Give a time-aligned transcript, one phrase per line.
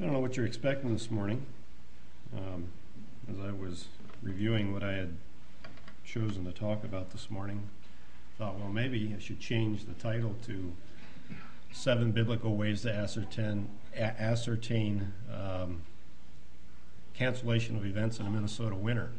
[0.00, 1.44] I don't know what you're expecting this morning.
[2.34, 2.68] Um,
[3.30, 3.84] as I was
[4.22, 5.14] reviewing what I had
[6.06, 7.68] chosen to talk about this morning,
[8.08, 10.72] I thought, well, maybe I should change the title to
[11.70, 15.82] Seven Biblical Ways to Ascertain, ascertain um,
[17.12, 19.10] Cancellation of Events in a Minnesota Winter.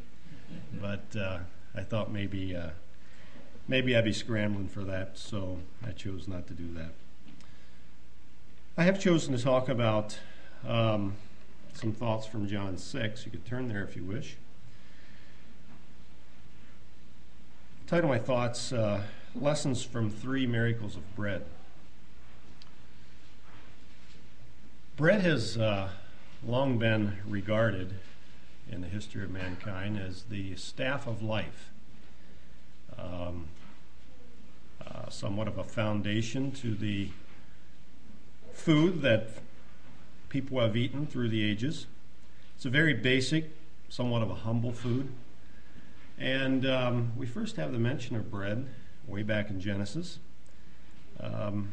[0.82, 1.40] But uh,
[1.76, 2.72] I thought maybe, uh,
[3.68, 6.90] maybe I'd be scrambling for that, so I chose not to do that.
[8.76, 10.18] I have chosen to talk about
[10.68, 11.16] um,
[11.74, 13.26] some thoughts from John 6.
[13.26, 14.38] You could turn there if you wish.
[17.88, 19.02] Title my thoughts uh,
[19.36, 21.44] Lessons from Three Miracles of Bread.
[24.96, 25.90] Bread has uh,
[26.46, 27.96] long been regarded
[28.70, 31.72] in the history of mankind as the staff of life,
[32.98, 33.48] um,
[34.86, 37.10] uh, somewhat of a foundation to the
[38.54, 39.30] food that
[40.32, 41.88] people have eaten through the ages.
[42.56, 43.52] It's a very basic,
[43.90, 45.10] somewhat of a humble food.
[46.18, 48.66] And um, we first have the mention of bread
[49.06, 50.20] way back in Genesis.
[51.20, 51.72] Um,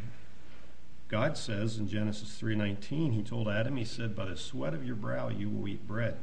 [1.06, 4.96] God says in Genesis 3:19, He told Adam, He said, "By the sweat of your
[4.96, 6.16] brow you will eat bread."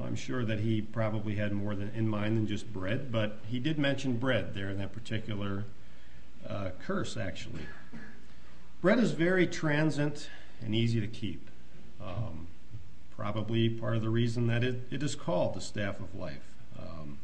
[0.00, 3.58] I'm sure that He probably had more than in mind than just bread, but He
[3.58, 5.64] did mention bread there in that particular
[6.48, 7.66] uh, curse, actually.
[8.80, 10.28] Bread is very transient
[10.64, 11.48] and easy to keep.
[12.02, 12.48] Um,
[13.16, 16.54] probably part of the reason that it, it is called the staff of life.
[16.78, 17.18] Um,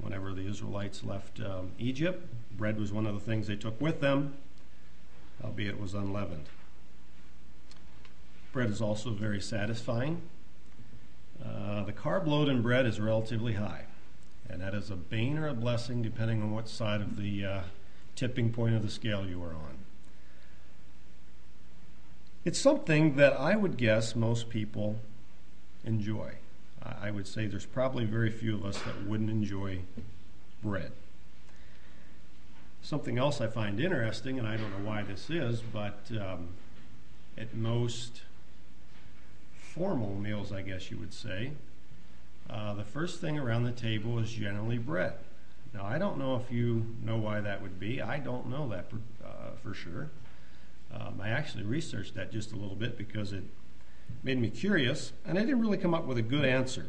[0.00, 4.00] whenever the Israelites left um, Egypt, bread was one of the things they took with
[4.00, 4.34] them,
[5.42, 6.46] albeit it was unleavened.
[8.52, 10.22] Bread is also very satisfying.
[11.44, 13.84] Uh, the carb load in bread is relatively high,
[14.48, 17.60] and that is a bane or a blessing depending on what side of the uh,
[18.14, 19.83] tipping point of the scale you are on.
[22.44, 24.96] It's something that I would guess most people
[25.84, 26.32] enjoy.
[26.82, 29.80] I would say there's probably very few of us that wouldn't enjoy
[30.62, 30.92] bread.
[32.82, 36.48] Something else I find interesting, and I don't know why this is, but um,
[37.38, 38.20] at most
[39.56, 41.52] formal meals, I guess you would say,
[42.50, 45.14] uh, the first thing around the table is generally bread.
[45.72, 48.02] Now, I don't know if you know why that would be.
[48.02, 48.86] I don't know that
[49.24, 49.28] uh,
[49.62, 50.10] for sure.
[50.94, 53.42] Um, I actually researched that just a little bit because it
[54.22, 56.86] made me curious, and I didn't really come up with a good answer.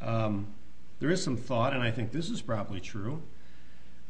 [0.00, 0.54] Um,
[1.00, 3.22] there is some thought, and I think this is probably true,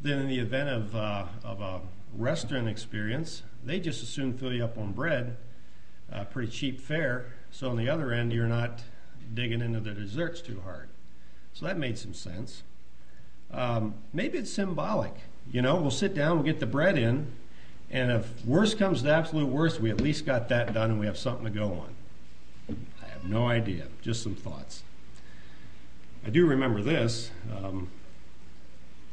[0.02, 1.80] that in the event of, uh, of a
[2.16, 5.36] restaurant experience, they just as soon fill you up on bread,
[6.12, 8.82] uh, pretty cheap fare, so on the other end, you're not
[9.32, 10.88] digging into the desserts too hard.
[11.54, 12.64] So that made some sense.
[13.50, 15.14] Um, maybe it's symbolic.
[15.50, 17.32] You know, we'll sit down, we'll get the bread in,
[17.94, 21.06] and if worst comes to absolute worst, we at least got that done and we
[21.06, 22.76] have something to go on.
[23.00, 24.82] I have no idea, just some thoughts.
[26.26, 27.30] I do remember this.
[27.56, 27.88] Um,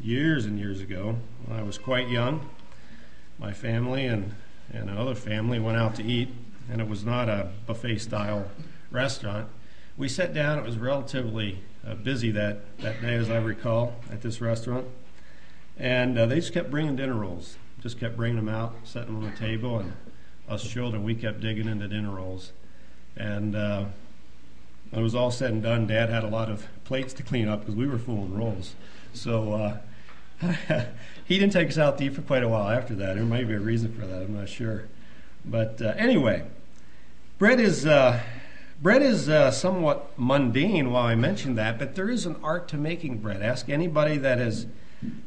[0.01, 2.49] years and years ago, when I was quite young,
[3.37, 4.33] my family and,
[4.73, 6.29] and another family went out to eat,
[6.71, 8.49] and it was not a buffet style
[8.89, 9.47] restaurant.
[9.95, 14.23] We sat down, it was relatively uh, busy that, that day, as I recall, at
[14.23, 14.87] this restaurant,
[15.77, 19.23] and uh, they just kept bringing dinner rolls just kept bringing them out, setting them
[19.23, 19.93] on the table, and
[20.47, 22.51] us children, we kept digging into dinner rolls.
[23.17, 23.85] And uh,
[24.91, 27.61] it was all said and done, Dad had a lot of plates to clean up
[27.61, 28.75] because we were fooling rolls.
[29.13, 29.77] So uh,
[31.25, 33.15] he didn't take us out to eat for quite a while after that.
[33.15, 34.87] There might be a reason for that, I'm not sure.
[35.43, 36.43] But uh, anyway,
[37.37, 37.85] bread is.
[37.85, 38.19] Uh,
[38.81, 42.77] bread is uh, somewhat mundane while I mentioned that, but there is an art to
[42.77, 43.41] making bread.
[43.41, 44.65] Ask anybody that has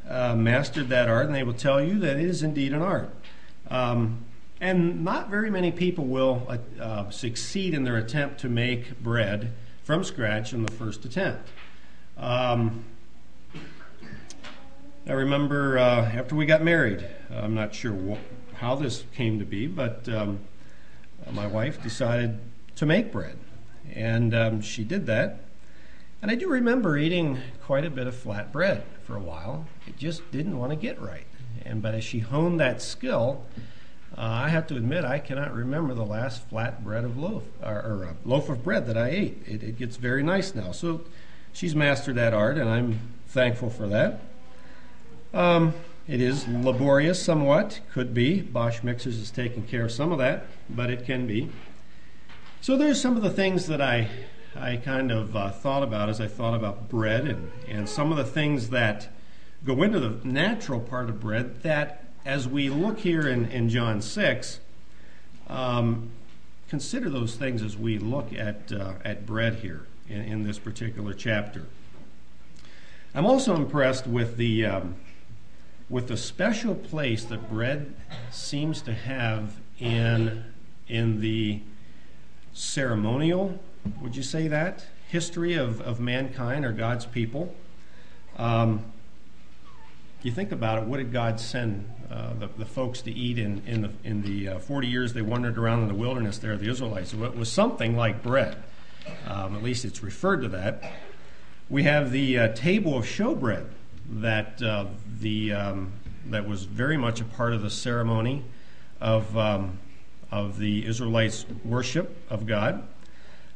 [0.08, 3.10] mastered that art, and they will tell you that it is indeed an art.
[3.70, 4.24] Um,
[4.60, 9.52] and not very many people will uh, uh, succeed in their attempt to make bread
[9.82, 11.48] from scratch in the first attempt.
[12.16, 12.84] Um,
[15.06, 19.44] I remember uh, after we got married, I'm not sure wh- how this came to
[19.44, 20.40] be, but um,
[21.32, 22.38] my wife decided
[22.76, 23.36] to make bread.
[23.92, 25.40] And um, she did that.
[26.22, 29.66] And I do remember eating quite a bit of flat bread for a while.
[29.86, 31.26] It just didn't want to get right.
[31.64, 33.44] And but as she honed that skill,
[34.16, 37.74] uh, I have to admit I cannot remember the last flat bread of loaf or,
[37.74, 39.42] or a loaf of bread that I ate.
[39.46, 40.72] It, it gets very nice now.
[40.72, 41.02] So
[41.52, 44.20] she's mastered that art, and I'm thankful for that.
[45.32, 45.74] Um,
[46.06, 48.40] it is laborious somewhat, could be.
[48.40, 51.50] Bosch Mixers is taking care of some of that, but it can be.
[52.60, 54.08] So there's some of the things that I
[54.56, 58.16] I kind of uh, thought about as I thought about bread and, and some of
[58.16, 59.08] the things that
[59.64, 64.00] go into the natural part of bread that, as we look here in, in John
[64.00, 64.60] 6,
[65.48, 66.10] um,
[66.68, 71.14] consider those things as we look at, uh, at bread here in, in, this particular
[71.14, 71.66] chapter.
[73.14, 74.96] I'm also impressed with the, um,
[75.88, 77.94] with the special place that bread
[78.30, 80.44] seems to have in,
[80.88, 81.60] in the
[82.52, 83.58] ceremonial,
[84.00, 84.86] would you say that?
[85.08, 87.54] History of, of mankind or God's people.
[88.36, 88.84] Um,
[90.24, 93.62] you think about it, what did God send uh, the, the, folks to eat in,
[93.66, 96.70] in the, in the uh, 40 years they wandered around in the wilderness there, the
[96.70, 97.12] Israelites?
[97.12, 98.56] It was something like bread.
[99.26, 100.94] Um, at least it's referred to that.
[101.68, 103.66] We have the uh, table of showbread
[104.08, 104.86] that, uh,
[105.20, 105.92] the, um,
[106.30, 108.44] that was very much a part of the ceremony
[109.02, 109.78] of, um,
[110.30, 112.82] of the Israelites' worship of God.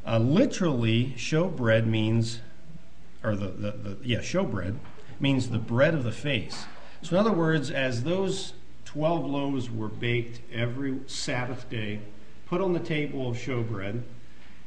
[0.08, 2.40] Uh, literally, showbread means,
[3.22, 4.74] or the, yeah, showbread
[5.20, 6.64] means the bread of the face.
[7.02, 8.54] So, in other words, as those
[8.86, 12.00] 12 loaves were baked every Sabbath day,
[12.46, 14.00] put on the table of showbread,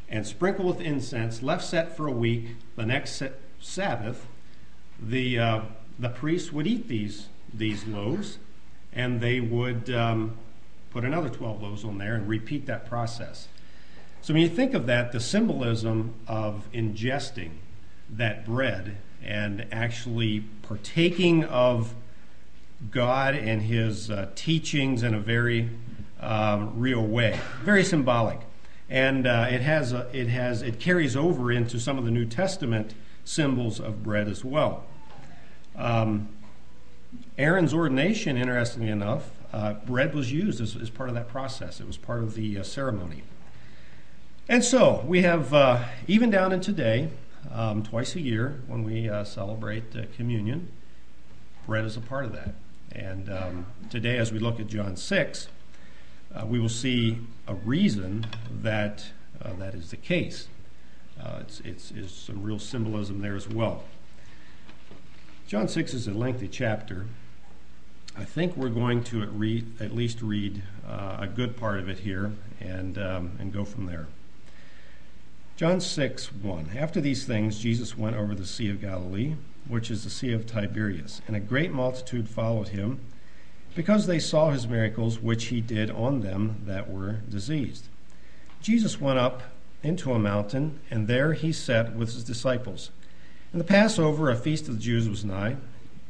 [0.07, 3.23] and sprinkled with incense, left set for a week, the next
[3.59, 4.27] Sabbath,
[5.01, 5.61] the, uh,
[5.97, 8.37] the priest would eat these, these loaves,
[8.94, 10.37] and they would um,
[10.91, 13.47] put another 12 loaves on there and repeat that process.
[14.23, 17.53] So when you think of that, the symbolism of ingesting
[18.12, 21.95] that bread and actually partaking of
[22.91, 25.71] God and His uh, teachings in a very
[26.19, 28.39] um, real way, very symbolic,
[28.89, 32.25] and uh, it has a, it has it carries over into some of the New
[32.25, 32.94] Testament
[33.25, 34.83] symbols of bread as well.
[35.75, 36.29] Um,
[37.39, 41.79] Aaron's ordination, interestingly enough, uh, bread was used as, as, part of that process.
[41.79, 43.23] It was part of the uh, ceremony.
[44.49, 47.09] And so we have, uh, even down in today,
[47.51, 50.69] um, twice a year when we uh, celebrate uh, communion.
[51.65, 52.55] Bread is a part of that.
[52.91, 55.47] And um, today, as we look at John 6,
[56.33, 58.25] uh, we will see a reason
[58.61, 59.05] that
[59.43, 60.47] uh, that is the case.
[61.19, 63.83] Uh, it's, it's, it's some real symbolism there as well.
[65.47, 67.05] John 6 is a lengthy chapter.
[68.17, 71.99] I think we're going to at, read, at least read a good part of it
[71.99, 74.07] here and, um, and go from there.
[75.61, 76.71] John 6, 1.
[76.75, 79.35] After these things, Jesus went over the Sea of Galilee,
[79.67, 82.99] which is the Sea of Tiberias, and a great multitude followed him,
[83.75, 87.89] because they saw his miracles which he did on them that were diseased.
[88.59, 89.43] Jesus went up
[89.83, 92.89] into a mountain, and there he sat with his disciples.
[93.51, 95.57] And the Passover, a feast of the Jews, was nigh.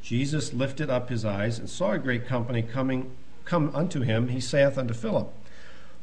[0.01, 3.12] Jesus lifted up his eyes and saw a great company coming
[3.44, 4.30] come unto him.
[4.30, 5.30] He saith unto Philip,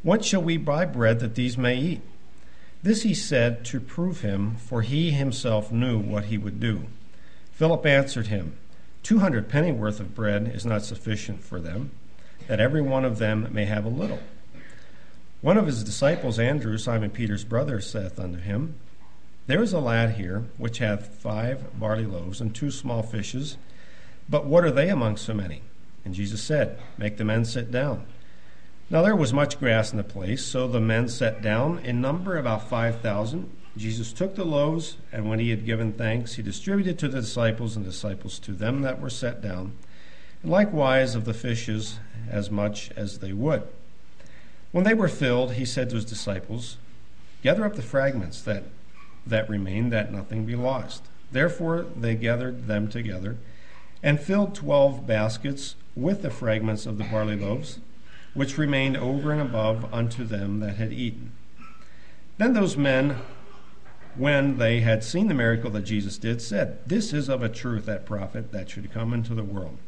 [0.02, 2.02] What shall we buy bread that these may eat?
[2.82, 6.86] This he said to prove him, for he himself knew what he would do.
[7.52, 8.56] Philip answered him,
[9.02, 11.90] Two hundred pennyworth of bread is not sufficient for them,
[12.46, 14.20] that every one of them may have a little.
[15.40, 18.74] One of his disciples, Andrew, Simon Peter's brother, saith unto him,
[19.46, 23.56] There is a lad here which hath five barley loaves and two small fishes,
[24.28, 25.62] but what are they among so many?
[26.04, 28.06] And Jesus said, Make the men sit down.
[28.90, 32.38] Now there was much grass in the place, so the men sat down, in number
[32.38, 33.50] about five thousand.
[33.76, 37.76] Jesus took the loaves, and when he had given thanks, he distributed to the disciples,
[37.76, 39.72] and disciples to them that were set down,
[40.42, 41.98] and likewise of the fishes
[42.30, 43.62] as much as they would.
[44.72, 46.78] When they were filled, he said to his disciples,
[47.42, 48.64] Gather up the fragments that,
[49.26, 51.04] that remain, that nothing be lost.
[51.30, 53.36] Therefore they gathered them together,
[54.02, 57.80] and filled twelve baskets with the fragments of the barley loaves
[58.34, 61.32] which remained over and above unto them that had eaten.
[62.36, 63.16] Then those men,
[64.14, 67.86] when they had seen the miracle that Jesus did, said, This is of a truth
[67.86, 69.78] that prophet that should come into the world.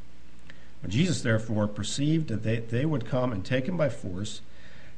[0.82, 4.40] When Jesus therefore perceived that they, they would come and take him by force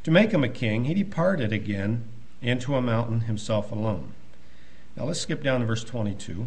[0.04, 2.04] to make him a king, he departed again
[2.40, 4.12] into a mountain himself alone.
[4.96, 6.46] Now let's skip down to verse 22.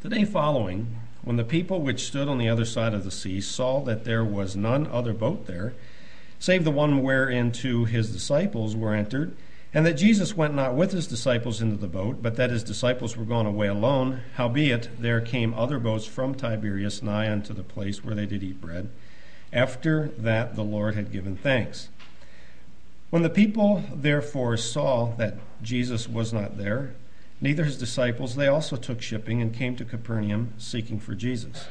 [0.00, 3.40] The day following, when the people which stood on the other side of the sea
[3.40, 5.72] saw that there was none other boat there,
[6.38, 9.36] save the one wherein two his disciples were entered,
[9.74, 13.16] and that Jesus went not with his disciples into the boat, but that his disciples
[13.16, 18.04] were gone away alone, howbeit there came other boats from Tiberias nigh unto the place
[18.04, 18.90] where they did eat bread,
[19.52, 21.88] after that the Lord had given thanks.
[23.10, 26.94] When the people therefore saw that Jesus was not there,
[27.42, 31.66] neither his disciples, they also took shipping and came to Capernaum seeking for Jesus.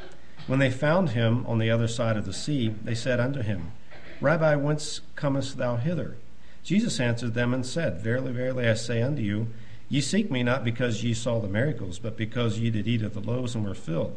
[0.45, 3.71] When they found him on the other side of the sea, they said unto him,
[4.19, 6.17] Rabbi, whence comest thou hither?
[6.63, 9.47] Jesus answered them and said, Verily, verily, I say unto you,
[9.89, 13.15] ye seek me not because ye saw the miracles, but because ye did eat of
[13.15, 14.15] the loaves and were filled.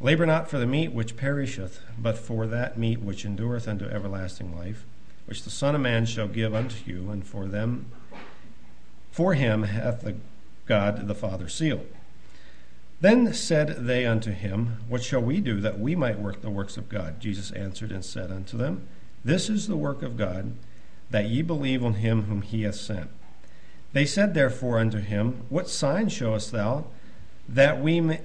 [0.00, 4.56] Labor not for the meat which perisheth, but for that meat which endureth unto everlasting
[4.56, 4.84] life
[5.30, 7.86] which the Son of Man shall give unto you, and for them,
[9.12, 10.16] for him hath the
[10.66, 11.86] God the Father sealed.
[13.00, 16.76] Then said they unto him, What shall we do that we might work the works
[16.76, 17.18] of God?
[17.18, 18.86] Jesus answered and said unto them,
[19.24, 20.52] This is the work of God,
[21.10, 23.10] that ye believe on him whom he hath sent.
[23.92, 26.84] They said therefore unto him, What sign showest thou,
[27.48, 28.20] that we may,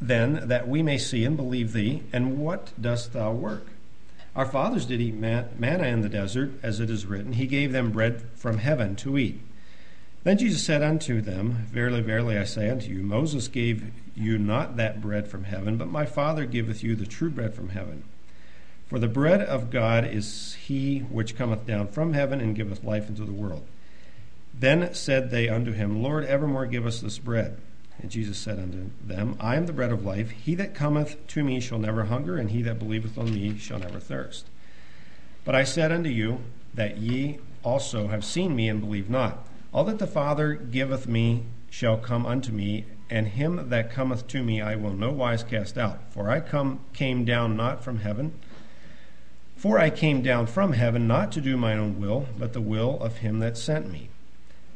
[0.00, 3.66] then that we may see and believe thee, and what dost thou work?
[4.34, 7.90] Our fathers did eat manna in the desert, as it is written, He gave them
[7.90, 9.40] bread from heaven to eat.
[10.24, 14.76] Then Jesus said unto them, Verily, verily, I say unto you, Moses gave you not
[14.76, 18.04] that bread from heaven, but my Father giveth you the true bread from heaven.
[18.86, 23.08] For the bread of God is he which cometh down from heaven and giveth life
[23.08, 23.66] unto the world.
[24.54, 27.56] Then said they unto him, Lord, evermore give us this bread.
[28.00, 30.30] And Jesus said unto them, I am the bread of life.
[30.30, 33.78] He that cometh to me shall never hunger, and he that believeth on me shall
[33.78, 34.46] never thirst.
[35.44, 36.40] But I said unto you
[36.74, 39.46] that ye also have seen me and believe not.
[39.72, 44.42] All that the Father giveth me shall come unto me, and him that cometh to
[44.42, 46.12] me I will no wise cast out.
[46.12, 48.38] For I come came down not from heaven,
[49.56, 53.00] for I came down from heaven not to do mine own will, but the will
[53.00, 54.10] of him that sent me.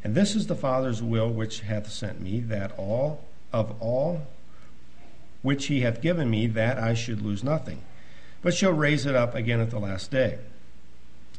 [0.02, 4.26] And this is the Father's will which hath sent me, that all of all
[5.42, 7.82] which he hath given me, that I should lose nothing,
[8.40, 10.38] but shall raise it up again at the last day.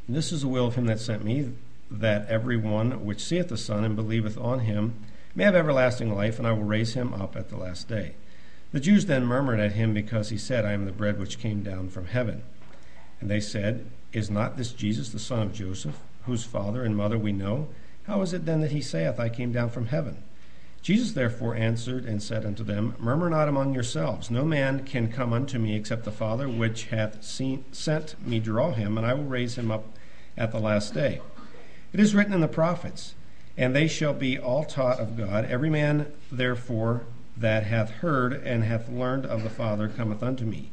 [0.05, 1.53] And this is the will of him that sent me,
[1.89, 4.95] that every one which seeth the Son and believeth on him
[5.35, 8.15] may have everlasting life, and I will raise him up at the last day.
[8.71, 11.63] The Jews then murmured at him because he said, I am the bread which came
[11.63, 12.43] down from heaven.
[13.21, 17.17] And they said, Is not this Jesus the son of Joseph, whose father and mother
[17.17, 17.69] we know?
[18.03, 20.23] How is it then that he saith, I came down from heaven?
[20.81, 24.31] Jesus therefore answered and said unto them, Murmur not among yourselves.
[24.31, 28.71] No man can come unto me except the Father which hath seen, sent me draw
[28.71, 29.85] him, and I will raise him up
[30.37, 31.19] at the last day.
[31.93, 33.15] It is written in the prophets,
[33.57, 35.45] and they shall be all taught of God.
[35.45, 37.03] Every man, therefore,
[37.35, 40.71] that hath heard and hath learned of the Father cometh unto me.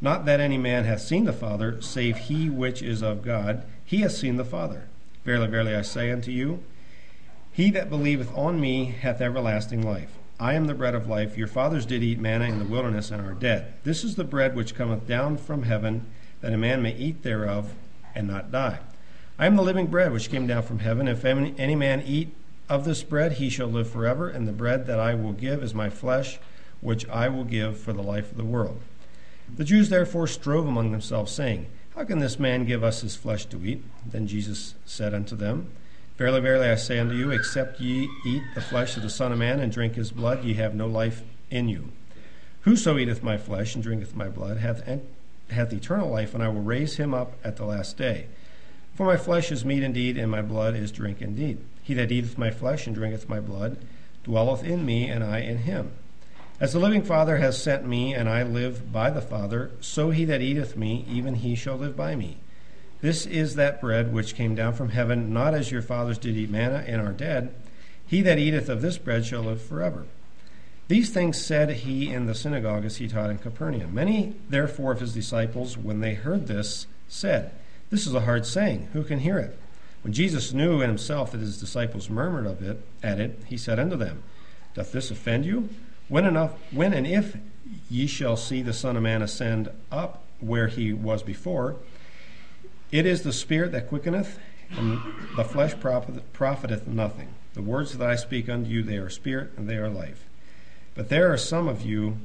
[0.00, 3.64] Not that any man hath seen the Father, save he which is of God.
[3.84, 4.88] He hath seen the Father.
[5.24, 6.62] Verily, verily, I say unto you,
[7.52, 10.10] he that believeth on me hath everlasting life.
[10.38, 11.36] I am the bread of life.
[11.36, 13.74] Your fathers did eat manna in the wilderness and are dead.
[13.82, 16.06] This is the bread which cometh down from heaven,
[16.40, 17.74] that a man may eat thereof
[18.14, 18.78] and not die.
[19.38, 21.06] I am the living bread which came down from heaven.
[21.06, 22.34] If any man eat
[22.68, 24.28] of this bread, he shall live forever.
[24.28, 26.40] And the bread that I will give is my flesh,
[26.80, 28.80] which I will give for the life of the world.
[29.56, 33.46] The Jews therefore strove among themselves, saying, How can this man give us his flesh
[33.46, 33.84] to eat?
[34.04, 35.70] Then Jesus said unto them,
[36.16, 39.38] Verily, verily, I say unto you, except ye eat the flesh of the Son of
[39.38, 41.92] Man and drink his blood, ye have no life in you.
[42.62, 44.82] Whoso eateth my flesh and drinketh my blood hath,
[45.50, 48.26] hath eternal life, and I will raise him up at the last day.
[48.98, 51.58] For my flesh is meat indeed, and my blood is drink indeed.
[51.84, 53.76] He that eateth my flesh and drinketh my blood
[54.24, 55.92] dwelleth in me, and I in him.
[56.58, 60.24] As the living Father has sent me, and I live by the Father, so he
[60.24, 62.38] that eateth me, even he shall live by me.
[63.00, 66.50] This is that bread which came down from heaven, not as your fathers did eat
[66.50, 67.54] manna and are dead.
[68.04, 70.06] He that eateth of this bread shall live forever.
[70.88, 73.94] These things said he in the synagogue as he taught in Capernaum.
[73.94, 77.52] Many, therefore, of his disciples, when they heard this, said,
[77.90, 78.88] this is a hard saying.
[78.92, 79.58] Who can hear it?
[80.02, 83.78] When Jesus knew in himself that his disciples murmured of it at it, he said
[83.78, 84.22] unto them,
[84.74, 85.68] Doth this offend you?
[86.08, 87.36] When enough when and if
[87.90, 91.76] ye shall see the Son of Man ascend up where he was before,
[92.90, 94.38] it is the Spirit that quickeneth,
[94.70, 95.00] and
[95.36, 97.28] the flesh profiteth nothing.
[97.54, 100.26] The words that I speak unto you, they are spirit and they are life.
[100.94, 102.18] But there are some of you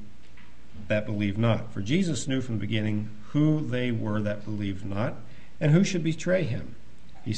[0.87, 1.73] that believe not.
[1.73, 5.15] For Jesus knew from the beginning who they were that believed not
[5.63, 6.75] and who should betray him?
[7.23, 7.33] He,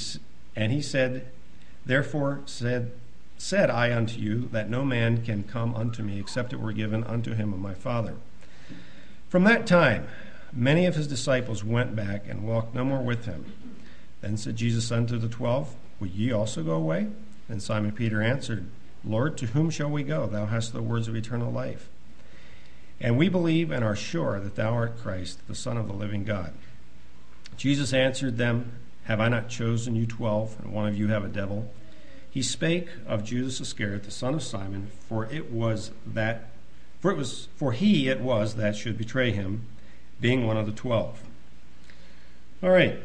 [0.56, 1.28] and he said,
[1.86, 2.92] Therefore said,
[3.38, 7.04] said I unto you, that no man can come unto me except it were given
[7.04, 8.16] unto him of my Father.
[9.30, 10.08] From that time,
[10.52, 13.46] many of his disciples went back and walked no more with him.
[14.22, 17.10] Then said Jesus unto the twelve, Will ye also go away?
[17.48, 18.66] And Simon Peter answered,
[19.04, 20.26] Lord, to whom shall we go?
[20.26, 21.90] Thou hast the words of eternal life.
[23.00, 26.24] And we believe and are sure that thou art Christ, the Son of the living
[26.24, 26.54] God.
[27.58, 28.72] Jesus answered them,
[29.06, 31.72] Have I not chosen you twelve, and one of you have a devil?
[32.30, 36.50] He spake of Judas Iscariot, the son of Simon, for it was that
[37.00, 39.68] for it was for he it was that should betray him,
[40.20, 41.22] being one of the twelve.
[42.62, 43.00] All right.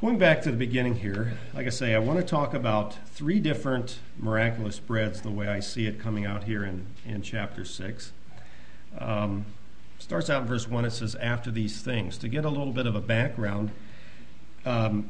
[0.00, 3.38] Going back to the beginning here, like I say, I want to talk about three
[3.38, 8.10] different miraculous breads the way I see it coming out here in, in chapter 6.
[8.98, 9.46] Um,
[10.02, 12.18] starts out in verse 1, it says, After these things.
[12.18, 13.70] To get a little bit of a background,
[14.66, 15.08] um,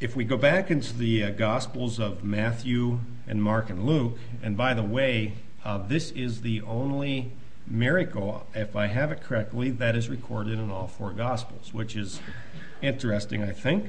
[0.00, 2.98] if we go back into the uh, Gospels of Matthew
[3.28, 7.30] and Mark and Luke, and by the way, uh, this is the only
[7.66, 12.20] miracle, if I have it correctly, that is recorded in all four Gospels, which is
[12.82, 13.86] interesting, I think.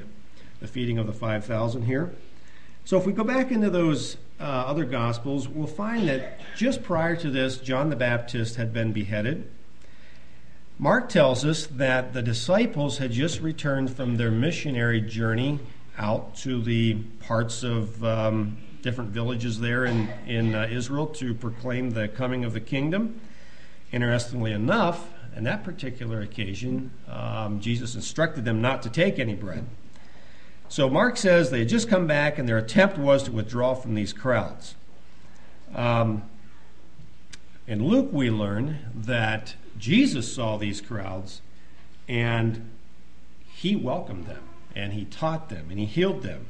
[0.60, 2.14] The feeding of the 5,000 here.
[2.86, 7.16] So if we go back into those uh, other Gospels, we'll find that just prior
[7.16, 9.50] to this, John the Baptist had been beheaded.
[10.78, 15.58] Mark tells us that the disciples had just returned from their missionary journey
[15.98, 21.92] out to the parts of um, different villages there in, in uh, Israel to proclaim
[21.92, 23.22] the coming of the kingdom.
[23.94, 29.66] Interestingly enough, on that particular occasion, um, Jesus instructed them not to take any bread.
[30.68, 33.96] So Mark says they had just come back and their attempt was to withdraw from
[33.96, 34.76] these crowds.
[35.74, 36.24] Um,
[37.66, 41.42] in Luke, we learn that Jesus saw these crowds
[42.08, 42.70] and
[43.42, 44.44] he welcomed them
[44.76, 46.48] and he taught them and he healed them.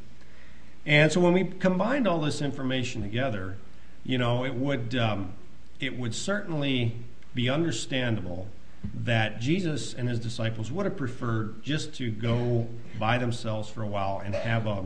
[0.86, 3.58] And so when we combined all this information together,
[4.04, 5.34] you know, it would um,
[5.80, 6.96] it would certainly
[7.34, 8.48] be understandable
[8.94, 12.68] that Jesus and his disciples would have preferred just to go
[13.00, 14.86] by themselves for a while and have a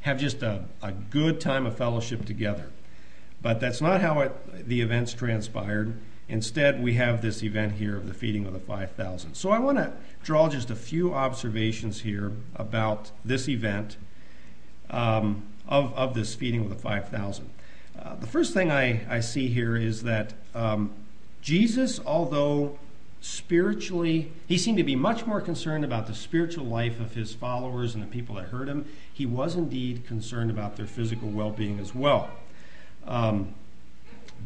[0.00, 2.70] have just a, a good time of fellowship together.
[3.40, 5.96] But that's not how it, the events transpired.
[6.32, 9.34] Instead, we have this event here of the feeding of the 5,000.
[9.34, 13.98] So I want to draw just a few observations here about this event
[14.88, 17.50] um, of, of this feeding of the 5,000.
[17.98, 20.92] Uh, the first thing I, I see here is that um,
[21.42, 22.78] Jesus, although
[23.20, 27.94] spiritually, he seemed to be much more concerned about the spiritual life of his followers
[27.94, 28.86] and the people that heard him.
[29.12, 32.30] He was indeed concerned about their physical well being as well.
[33.06, 33.54] Um,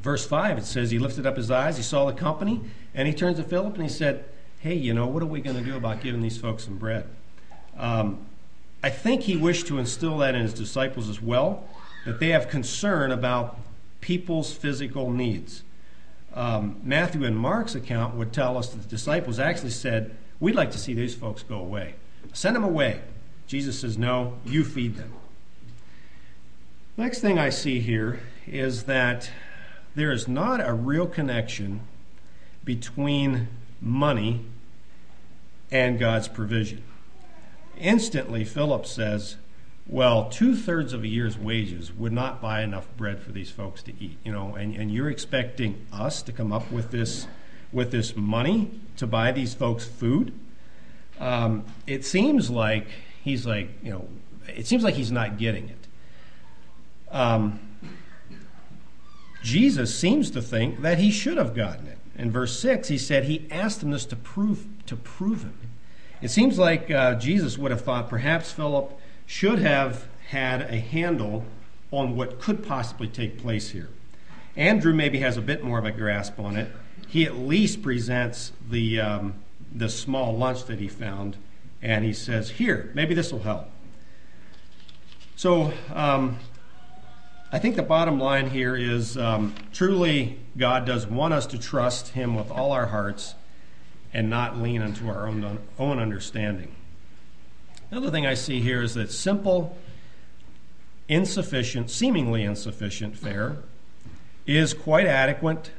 [0.03, 2.61] verse 5, it says, He lifted up his eyes, he saw the company,
[2.95, 4.25] and he turns to Philip and he said,
[4.61, 7.07] Hey, you know, what are we going to do about giving these folks some bread?
[7.79, 8.27] Um,
[8.83, 11.65] I think he wished to instill that in his disciples as well,
[12.05, 13.59] that they have concern about
[14.01, 15.63] people's physical needs.
[16.35, 20.71] Um, Matthew and Mark's account would tell us that the disciples actually said, We'd like
[20.73, 21.95] to see these folks go away.
[22.33, 23.01] Send them away.
[23.47, 25.13] Jesus says, No, you feed them.
[26.97, 29.31] Next thing I see here is that
[29.97, 31.81] there is not a real connection
[32.65, 33.49] between
[33.81, 34.45] money
[35.71, 36.85] and God's provision.
[37.79, 39.37] Instantly, Philip says,
[39.87, 43.83] Well, two thirds of a year's wages would not buy enough bread for these folks
[43.85, 44.19] to eat.
[44.23, 47.27] You know, and, and you're expecting us to come up with this
[47.73, 50.33] with this money to buy these folks food.
[51.19, 52.87] Um, it seems like
[53.25, 54.09] he's like, you know,
[54.47, 55.87] it seems like he's not getting it.
[57.11, 57.66] Um,
[59.47, 61.99] Jesus seems to think that he should have gotten it.
[62.19, 65.57] In verse 6, he said he asked them this to prove, to prove him.
[66.21, 71.45] It seems like uh, Jesus would have thought perhaps Philip should have had a handle
[71.93, 73.89] on what could possibly take place here.
[74.57, 76.69] Andrew maybe has a bit more of a grasp on it.
[77.07, 79.35] He at least presents the, um,
[79.73, 81.37] the small lunch that he found,
[81.81, 83.67] and he says, Here, maybe this will help.
[85.37, 86.39] So um,
[87.53, 92.09] I think the bottom line here is um, truly God does want us to trust
[92.09, 93.37] Him with all our hearts
[94.13, 96.75] and not lean into our own, own understanding.
[97.91, 99.79] Another thing I see here is that simple,
[101.07, 103.59] insufficient, seemingly insufficient fare
[104.45, 105.71] is quite adequate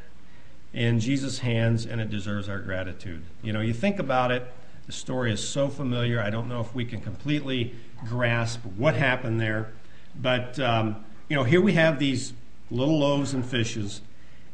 [0.72, 3.24] in Jesus' hands and it deserves our gratitude.
[3.42, 4.48] You know, you think about it,
[4.86, 6.22] the story is so familiar.
[6.22, 7.76] I don't know if we can completely
[8.06, 9.74] grasp what happened there,
[10.16, 12.34] but um, you know, here we have these
[12.72, 14.02] little loaves and fishes,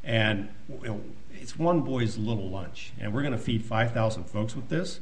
[0.04, 1.02] and you know,
[1.34, 5.00] it's one boy's little lunch, and we're going to feed 5,000 folks with this.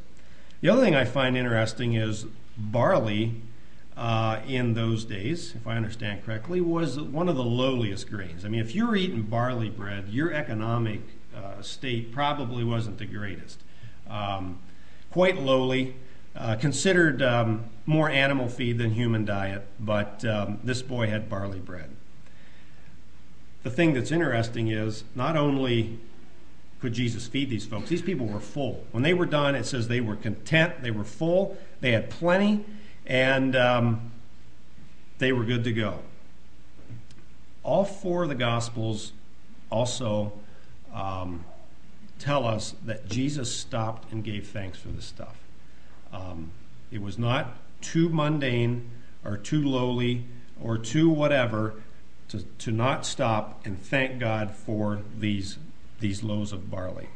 [0.61, 2.25] The other thing I find interesting is
[2.57, 3.41] barley
[3.95, 8.45] uh, in those days, if I understand correctly, was one of the lowliest grains.
[8.45, 11.01] I mean, if you're eating barley bread, your economic
[11.35, 13.61] uh, state probably wasn't the greatest.
[14.09, 14.59] Um,
[15.11, 15.95] quite lowly,
[16.35, 21.59] uh, considered um, more animal feed than human diet, but um, this boy had barley
[21.59, 21.89] bread.
[23.63, 25.99] The thing that's interesting is not only
[26.79, 28.83] could Jesus feed these folks, these people were full.
[28.91, 32.65] When they were done, it says they were content, they were full, they had plenty,
[33.05, 34.11] and um,
[35.19, 35.99] they were good to go.
[37.63, 39.13] All four of the Gospels
[39.71, 40.33] also
[40.93, 41.45] um,
[42.17, 45.37] tell us that Jesus stopped and gave thanks for this stuff.
[46.11, 46.51] Um,
[46.91, 48.89] it was not too mundane
[49.23, 50.25] or too lowly
[50.61, 51.75] or too whatever
[52.29, 55.57] to, to not stop and thank God for these,
[55.99, 57.09] these loaves of barley.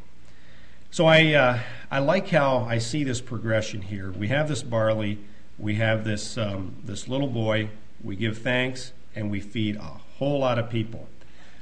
[0.92, 1.60] So I, uh,
[1.92, 4.12] I like how I see this progression here.
[4.12, 5.20] We have this barley,
[5.58, 7.70] we have this, um, this little boy,
[8.04, 11.08] we give thanks, and we feed a whole lot of people.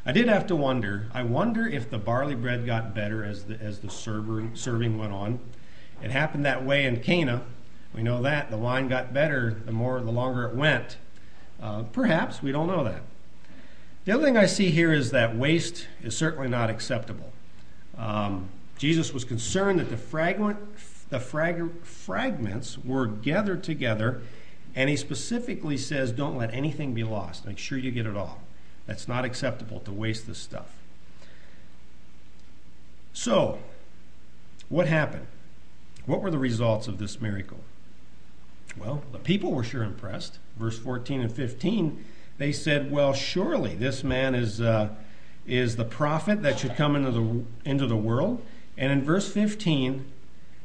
[0.06, 1.08] I did have to wonder.
[1.14, 5.14] I wonder if the barley bread got better as the as the server, serving went
[5.14, 5.40] on.
[6.02, 7.44] It happened that way in Cana.
[7.94, 10.98] We know that the wine got better the more the longer it went.
[11.62, 13.02] Uh, perhaps we don't know that.
[14.06, 17.32] The other thing I see here is that waste is certainly not acceptable.
[17.98, 20.58] Um, Jesus was concerned that the fragment,
[21.10, 24.22] the frag- fragments were gathered together,
[24.76, 27.46] and he specifically says, "Don't let anything be lost.
[27.46, 28.42] Make sure you get it all."
[28.88, 30.74] That's not acceptable to waste this stuff.
[33.14, 33.60] So,
[34.68, 35.28] what happened?
[36.06, 37.60] What were the results of this miracle?
[38.78, 40.40] Well, the people were sure impressed.
[40.58, 42.04] Verse 14 and 15,
[42.38, 44.90] they said, Well, surely this man is, uh,
[45.46, 48.42] is the prophet that should come into the, into the world.
[48.78, 50.06] And in verse 15,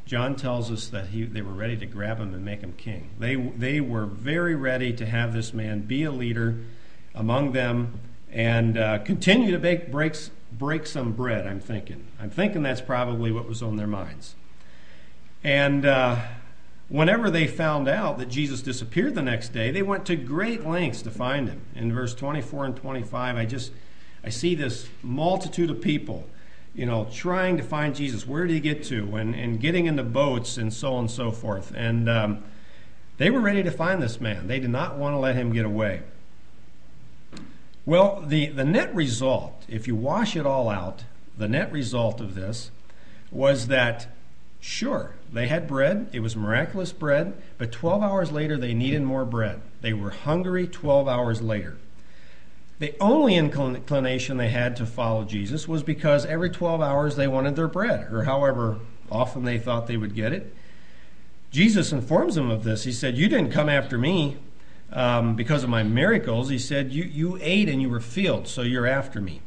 [0.06, 3.10] John tells us that he, they were ready to grab him and make him king.
[3.18, 6.56] They, they were very ready to have this man be a leader
[7.14, 10.16] among them and uh, continue to bake, break,
[10.52, 12.06] break some bread, I'm thinking.
[12.20, 14.34] I'm thinking that's probably what was on their minds.
[15.44, 16.20] And uh,
[16.88, 21.02] whenever they found out that Jesus disappeared the next day, they went to great lengths
[21.02, 21.62] to find him.
[21.74, 23.72] In verse 24 and 25, I just
[24.24, 26.26] I see this multitude of people,
[26.74, 28.26] you know, trying to find Jesus.
[28.26, 29.16] Where did he get to?
[29.16, 31.72] And, and getting into boats and so on and so forth.
[31.74, 32.42] And um,
[33.18, 34.48] they were ready to find this man.
[34.48, 36.02] They did not want to let him get away.
[37.86, 41.04] Well, the, the net result, if you wash it all out,
[41.38, 42.70] the net result of this
[43.30, 44.08] was that,
[44.60, 46.08] sure, they had bread.
[46.12, 49.60] It was miraculous bread, but 12 hours later they needed more bread.
[49.80, 51.76] They were hungry 12 hours later.
[52.78, 57.56] The only inclination they had to follow Jesus was because every 12 hours they wanted
[57.56, 58.78] their bread, or however
[59.10, 60.54] often they thought they would get it.
[61.50, 62.84] Jesus informs them of this.
[62.84, 64.36] He said, You didn't come after me
[64.92, 66.48] um, because of my miracles.
[66.48, 69.40] He said, you, you ate and you were filled, so you're after me.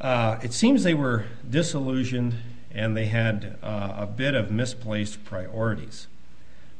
[0.00, 2.34] Uh, it seems they were disillusioned
[2.74, 6.06] and they had uh, a bit of misplaced priorities.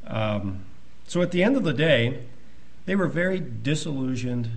[0.07, 0.65] Um,
[1.07, 2.23] so at the end of the day,
[2.85, 4.49] they were very disillusioned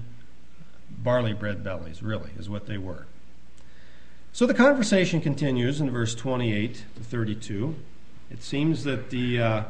[0.90, 3.06] barley bread bellies, really, is what they were.
[4.32, 7.74] So the conversation continues in verse 28 to 32.
[8.30, 9.62] It seems that the uh,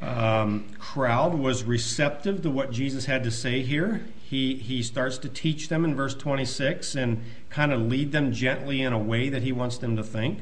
[0.00, 4.04] um, crowd was receptive to what Jesus had to say here.
[4.28, 8.82] He, he starts to teach them in verse 26 and kind of lead them gently
[8.82, 10.40] in a way that he wants them to think.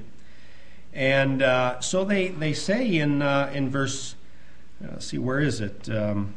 [0.93, 4.15] And uh, so they, they say in, uh, in verse,
[4.83, 5.89] uh, see, where is it?
[5.89, 6.35] Um,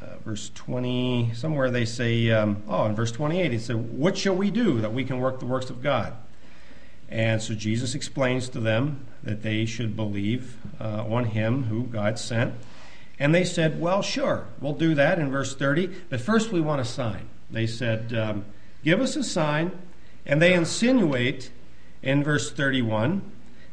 [0.00, 4.34] uh, verse 20, somewhere they say, um, oh, in verse 28, he said, What shall
[4.34, 6.14] we do that we can work the works of God?
[7.08, 12.18] And so Jesus explains to them that they should believe uh, on him who God
[12.18, 12.54] sent.
[13.18, 16.80] And they said, Well, sure, we'll do that in verse 30, but first we want
[16.80, 17.28] a sign.
[17.50, 18.44] They said, um,
[18.84, 19.72] Give us a sign.
[20.26, 21.50] And they insinuate
[22.02, 23.22] in verse 31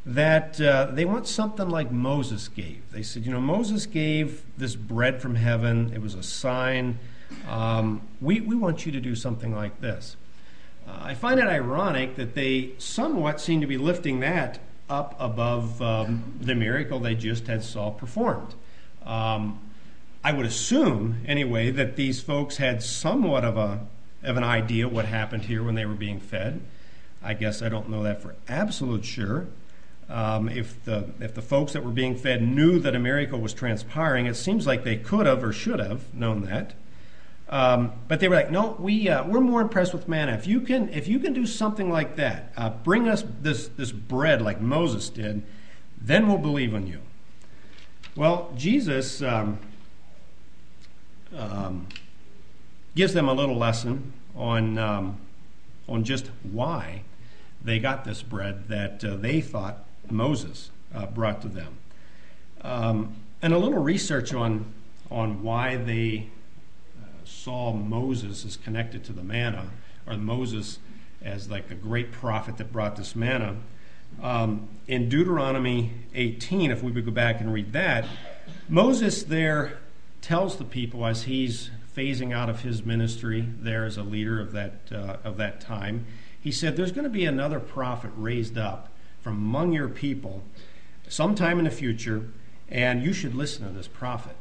[0.05, 2.91] that uh, they want something like Moses gave.
[2.91, 6.99] They said, You know, Moses gave this bread from heaven, it was a sign.
[7.47, 10.15] Um, we, we want you to do something like this.
[10.87, 15.81] Uh, I find it ironic that they somewhat seem to be lifting that up above
[15.81, 18.53] um, the miracle they just had saw performed.
[19.03, 19.59] Um,
[20.23, 23.87] I would assume, anyway, that these folks had somewhat of a
[24.23, 26.59] of an idea what happened here when they were being fed.
[27.25, 29.47] I guess I don't know that for absolute sure.
[30.07, 33.53] Um, if the if the folks that were being fed knew that a miracle was
[33.53, 36.75] transpiring, it seems like they could have or should have known that.
[37.49, 40.33] Um, but they were like, no, we uh, we're more impressed with manna.
[40.33, 44.43] If you can if you can do something like that, uh, bring us this bread
[44.43, 45.41] like Moses did,
[45.99, 46.99] then we'll believe in you.
[48.15, 49.59] Well, Jesus um,
[52.95, 57.01] gives them a little lesson on on just why
[57.65, 61.77] they got this bread that uh, they thought Moses uh, brought to them,
[62.61, 64.73] um, and a little research on
[65.11, 66.29] on why they
[67.25, 69.69] saw Moses as connected to the manna,
[70.07, 70.79] or Moses
[71.21, 73.57] as like the great prophet that brought this manna.
[74.21, 78.05] Um, in Deuteronomy 18, if we would go back and read that,
[78.69, 79.79] Moses there
[80.21, 84.51] tells the people as he's phasing out of his ministry there as a leader of
[84.51, 86.05] that uh, of that time,
[86.45, 90.43] he said, "There's going to be another prophet raised up from among your people
[91.07, 92.29] sometime in the future,
[92.69, 94.35] and you should listen to this prophet."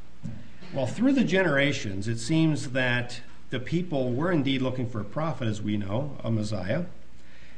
[0.74, 5.48] Well, through the generations, it seems that the people were indeed looking for a prophet,
[5.48, 6.84] as we know, a Messiah.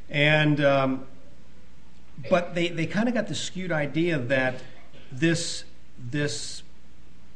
[0.09, 1.07] And, um,
[2.31, 4.63] but they, they kind of got the skewed idea that
[5.11, 5.65] this
[5.99, 6.63] this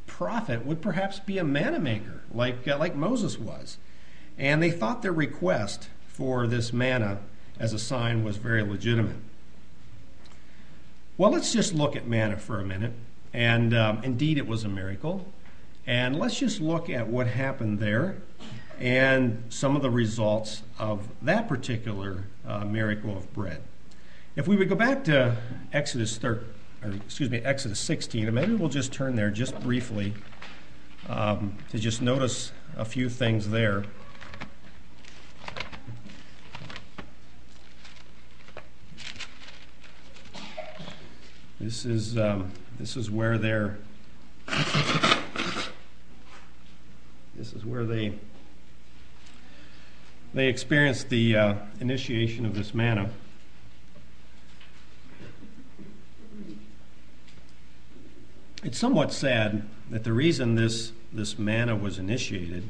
[0.07, 3.77] prophet would perhaps be a manna maker, like, uh, like Moses was.
[4.37, 5.89] And they thought their request
[6.21, 7.17] for this manna
[7.59, 9.15] as a sign was very legitimate.
[11.17, 12.93] Well, let's just look at manna for a minute.
[13.33, 15.25] And um, indeed, it was a miracle.
[15.87, 18.17] And let's just look at what happened there
[18.77, 23.63] and some of the results of that particular uh, miracle of bread.
[24.35, 25.37] If we would go back to
[25.73, 26.45] Exodus 13,
[26.83, 30.13] or excuse me, Exodus 16, and maybe we'll just turn there just briefly
[31.09, 33.85] um, to just notice a few things there.
[41.61, 43.77] This is um, this is where they're
[47.35, 48.13] this is where they
[50.47, 53.11] experienced the uh, initiation of this manna.
[58.63, 62.67] It's somewhat sad that the reason this this manna was initiated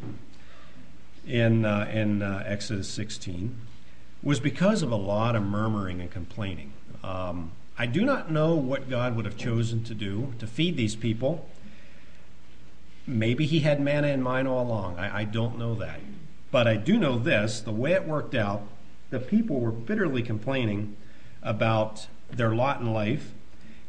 [1.25, 3.55] in uh, in uh, Exodus 16
[4.21, 6.73] was because of a lot of murmuring and complaining.
[7.77, 11.49] I do not know what God would have chosen to do to feed these people.
[13.07, 14.99] Maybe He had manna in mind all along.
[14.99, 15.99] I, I don't know that.
[16.51, 18.63] But I do know this the way it worked out,
[19.09, 20.95] the people were bitterly complaining
[21.41, 23.31] about their lot in life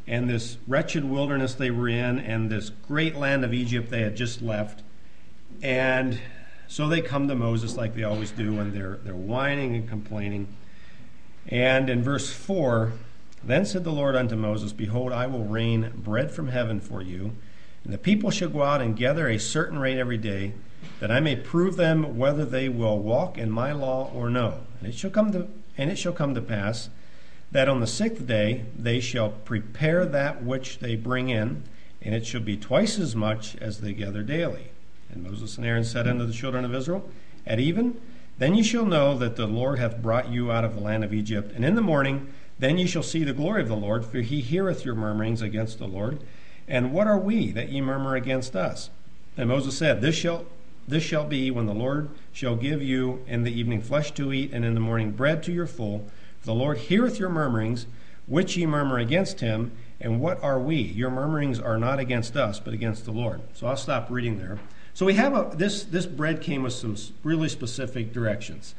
[0.07, 4.15] and this wretched wilderness they were in and this great land of Egypt they had
[4.15, 4.83] just left.
[5.61, 6.19] And
[6.67, 10.47] so they come to Moses like they always do, and they're, they're whining and complaining.
[11.47, 12.91] And in verse 4,
[13.45, 17.35] then said the Lord unto Moses, Behold, I will rain bread from heaven for you,
[17.83, 20.53] and the people shall go out and gather a certain rain every day,
[20.99, 24.61] that I may prove them whether they will walk in my law or no.
[24.79, 26.89] And it shall come to, and it shall come to pass
[27.53, 31.63] that on the sixth day they shall prepare that which they bring in,
[32.01, 34.71] and it shall be twice as much as they gather daily.
[35.11, 37.07] And Moses and Aaron said unto the children of Israel,
[37.45, 38.01] At even,
[38.39, 41.13] then ye shall know that the Lord hath brought you out of the land of
[41.13, 41.51] Egypt.
[41.55, 44.39] And in the morning, then ye shall see the glory of the Lord, for he
[44.39, 46.19] heareth your murmurings against the Lord.
[46.67, 48.89] And what are we that ye murmur against us?
[49.35, 50.45] And Moses said, This shall
[50.87, 54.51] this shall be when the Lord shall give you in the evening flesh to eat,
[54.51, 56.05] and in the morning bread to your full
[56.39, 57.85] For the Lord heareth your murmurings,
[58.27, 59.71] which ye murmur against him.
[59.99, 60.75] And what are we?
[60.75, 63.41] Your murmurings are not against us, but against the Lord.
[63.53, 64.59] So I'll stop reading there.
[64.93, 68.75] So we have a, this, this bread came with some really specific directions.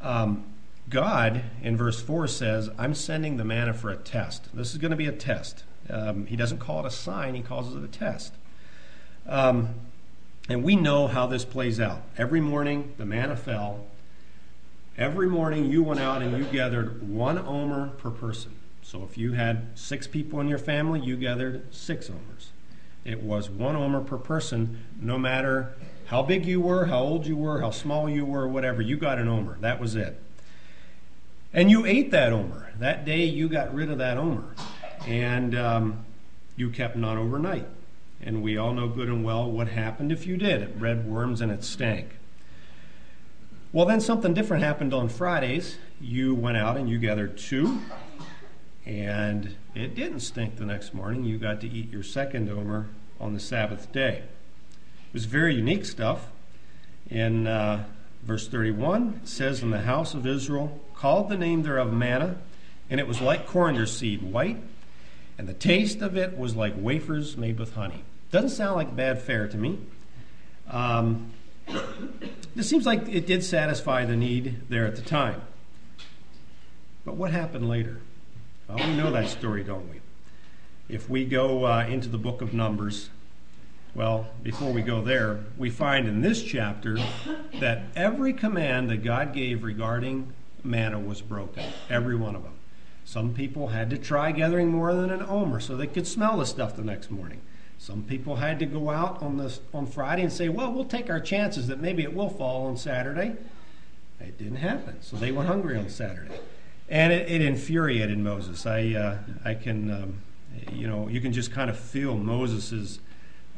[0.00, 0.44] Um,
[0.88, 4.54] God, in verse 4, says, I'm sending the manna for a test.
[4.54, 5.64] This is going to be a test.
[5.88, 8.34] Um, he doesn't call it a sign, he calls it a test.
[9.26, 9.74] Um,
[10.48, 12.02] and we know how this plays out.
[12.18, 13.86] Every morning, the manna fell,
[14.96, 18.52] Every morning you went out and you gathered one omer per person.
[18.82, 22.52] So if you had six people in your family, you gathered six omers.
[23.04, 25.74] It was one omer per person, no matter
[26.06, 29.18] how big you were, how old you were, how small you were, whatever, you got
[29.18, 29.58] an omer.
[29.60, 30.20] That was it.
[31.54, 32.72] And you ate that omer.
[32.80, 34.44] That day you got rid of that omer.
[35.06, 36.04] And um,
[36.56, 37.66] you kept none overnight.
[38.20, 40.62] And we all know good and well what happened if you did.
[40.62, 42.18] It bred worms and it stank.
[43.72, 45.76] Well, then something different happened on Fridays.
[46.00, 47.80] You went out and you gathered two,
[48.86, 51.24] and it didn't stink the next morning.
[51.24, 52.88] You got to eat your second omer
[53.20, 54.18] on the Sabbath day.
[54.18, 56.30] It was very unique stuff.
[57.10, 57.84] In uh,
[58.22, 62.34] verse 31, it says, In the house of Israel called the name thereof manna,
[62.88, 64.56] and it was like coriander seed, white,
[65.36, 68.02] and the taste of it was like wafers made with honey.
[68.30, 69.78] Doesn't sound like bad fare to me.
[70.70, 71.30] Um,
[72.56, 75.42] this seems like it did satisfy the need there at the time.
[77.04, 78.00] But what happened later?
[78.66, 80.00] Well, we know that story, don't we?
[80.88, 83.10] If we go uh, into the book of Numbers,
[83.94, 86.96] well, before we go there, we find in this chapter
[87.60, 90.32] that every command that God gave regarding
[90.64, 92.54] manna was broken, every one of them.
[93.04, 96.46] Some people had to try gathering more than an omer so they could smell the
[96.46, 97.42] stuff the next morning.
[97.78, 101.10] Some people had to go out on this on Friday and say, "Well, we'll take
[101.10, 103.36] our chances that maybe it will fall on Saturday."
[104.20, 106.34] It didn't happen, so they went hungry on Saturday,
[106.88, 108.64] and it, it infuriated Moses.
[108.64, 110.22] I uh, I can um,
[110.72, 113.00] you know you can just kind of feel Moses's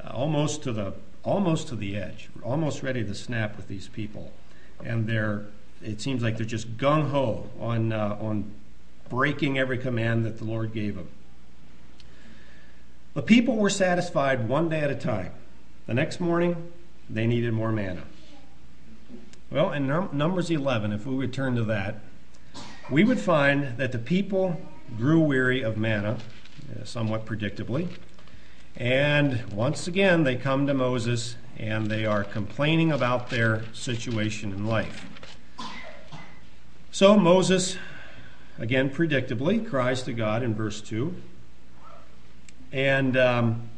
[0.03, 4.33] uh, almost to the almost to the edge, almost ready to snap with these people,
[4.83, 5.47] and they're
[5.83, 8.53] it seems like they're just gung ho on uh, on
[9.09, 11.09] breaking every command that the Lord gave them.
[13.15, 15.33] The people were satisfied one day at a time.
[15.87, 16.73] The next morning,
[17.09, 18.03] they needed more manna.
[19.51, 22.01] Well, in num- Numbers 11, if we return to that,
[22.91, 24.61] we would find that the people
[24.97, 26.19] grew weary of manna,
[26.79, 27.89] uh, somewhat predictably,
[28.77, 34.67] And once again, they come to Moses and they are complaining about their situation in
[34.67, 35.07] life.
[36.97, 37.77] So Moses,
[38.59, 41.15] again, predictably, cries to God in verse 2.
[42.73, 43.69] And um,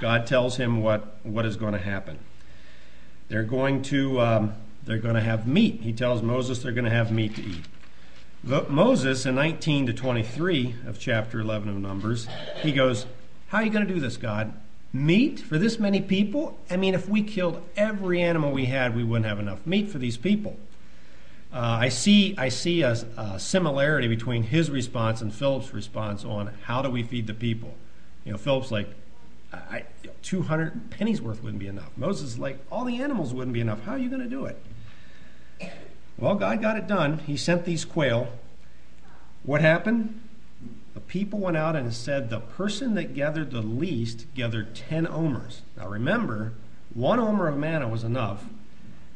[0.00, 2.20] God tells him what, what is going to happen.
[3.26, 5.80] They're going to um, they're going to have meat.
[5.80, 7.64] He tells Moses they're going to have meat to eat.
[8.44, 12.28] But Moses, in 19 to 23 of chapter 11 of Numbers,
[12.62, 13.06] he goes,
[13.48, 14.52] How are you going to do this, God?
[14.92, 16.60] Meat for this many people?
[16.70, 19.98] I mean, if we killed every animal we had, we wouldn't have enough meat for
[19.98, 20.56] these people.
[21.52, 26.52] Uh, I see, I see a, a, similarity between his response and Philip's response on
[26.62, 27.74] how do we feed the people.
[28.24, 28.88] You know, Philip's like,
[29.52, 29.84] I,
[30.22, 31.90] 200 pennies worth wouldn't be enough.
[31.96, 33.82] Moses is like, all the animals wouldn't be enough.
[33.82, 34.62] How are you going to do it?
[36.18, 37.18] Well, God got it done.
[37.18, 38.28] He sent these quail.
[39.42, 40.20] What happened?
[40.94, 45.62] The people went out and said the person that gathered the least gathered 10 omers.
[45.76, 46.52] Now remember,
[46.94, 48.44] one omer of manna was enough.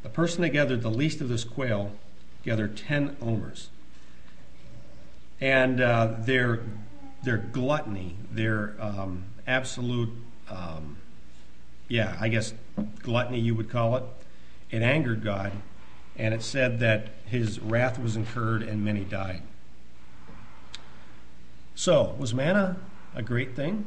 [0.03, 1.93] The person that gathered the least of this quail
[2.45, 3.71] gathered 10 omers.
[5.41, 6.61] And uh, their,
[7.23, 10.11] their gluttony, their um, absolute,
[10.49, 10.99] um,
[11.89, 12.55] yeah, I guess
[13.01, 14.05] gluttony you would call it,
[14.71, 15.53] it angered God
[16.17, 19.43] and it said that his wrath was incurred and many died.
[21.75, 22.77] So, was manna
[23.15, 23.85] a great thing?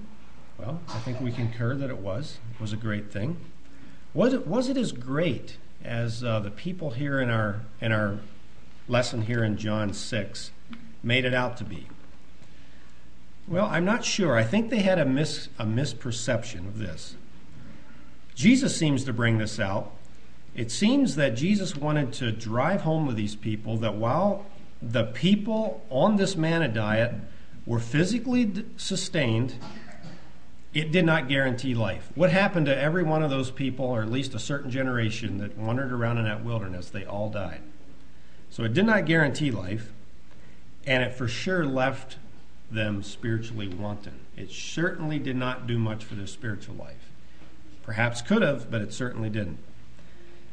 [0.57, 2.39] Well, I think we concur that it was.
[2.53, 3.37] It was a great thing.
[4.13, 8.19] Was it, was it as great as uh, the people here in our, in our
[8.87, 10.51] lesson here in John 6
[11.03, 11.87] made it out to be?
[13.47, 14.35] Well, I'm not sure.
[14.35, 17.15] I think they had a, mis, a misperception of this.
[18.35, 19.93] Jesus seems to bring this out
[20.57, 24.47] it seems that Jesus wanted to drive home with these people that while
[24.81, 27.13] the people on this manna diet
[27.67, 29.53] were physically sustained,
[30.73, 32.11] it did not guarantee life.
[32.15, 35.55] What happened to every one of those people, or at least a certain generation that
[35.55, 36.89] wandered around in that wilderness?
[36.89, 37.61] They all died.
[38.49, 39.91] So it did not guarantee life,
[40.85, 42.17] and it for sure left
[42.71, 44.19] them spiritually wanton.
[44.35, 47.11] It certainly did not do much for their spiritual life.
[47.83, 49.59] Perhaps could have, but it certainly didn't.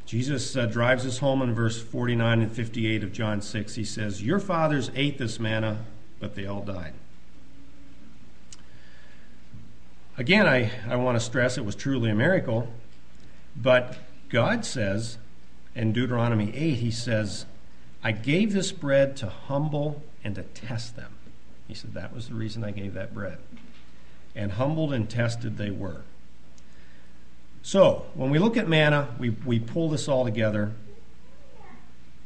[0.07, 3.74] Jesus uh, drives us home in verse 49 and 58 of John 6.
[3.74, 5.85] He says, Your fathers ate this manna,
[6.20, 6.92] but they all died.
[10.16, 12.68] Again, I, I want to stress it was truly a miracle,
[13.57, 13.96] but
[14.28, 15.18] God says
[15.74, 17.46] in Deuteronomy 8, He says,
[18.04, 21.12] I gave this bread to humble and to test them.
[21.66, 23.38] He said, That was the reason I gave that bread.
[24.36, 26.02] And humbled and tested they were.
[27.62, 30.72] So, when we look at manna, we, we pull this all together.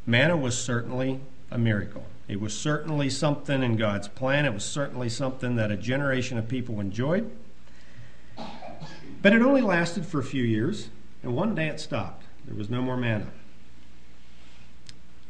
[0.04, 2.04] Manna was certainly a miracle.
[2.26, 4.46] It was certainly something in God's plan.
[4.46, 7.30] It was certainly something that a generation of people enjoyed.
[9.22, 10.88] But it only lasted for a few years,
[11.22, 12.24] and one day it stopped.
[12.46, 13.30] There was no more manna.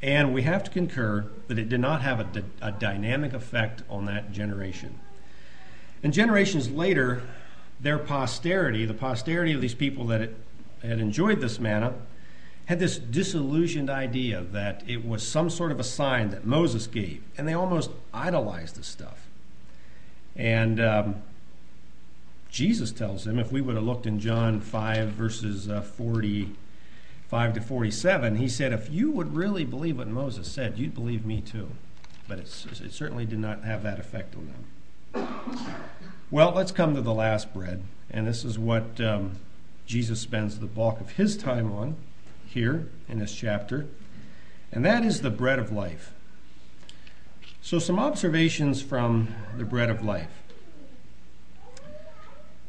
[0.00, 2.20] And we have to concur that it did not have
[2.60, 4.98] a, dynamic effect on that generation.
[6.02, 7.22] And generations later,
[7.80, 10.30] their posterity, the posterity of these people that
[10.82, 11.94] had enjoyed this manna,
[12.66, 17.22] had this disillusioned idea that it was some sort of a sign that Moses gave,
[17.36, 19.26] and they almost idolized this stuff.
[20.36, 21.22] And um,
[22.50, 25.80] Jesus tells them, if we would have looked in John 5, verses uh,
[27.28, 31.26] 45 to 47, he said, If you would really believe what Moses said, you'd believe
[31.26, 31.68] me too.
[32.26, 34.54] But it certainly did not have that effect on
[35.12, 35.28] them.
[36.30, 39.32] Well, let's come to the last bread, and this is what um,
[39.84, 41.96] Jesus spends the bulk of his time on
[42.46, 43.86] here in this chapter,
[44.72, 46.12] and that is the bread of life.
[47.60, 50.42] So, some observations from the bread of life.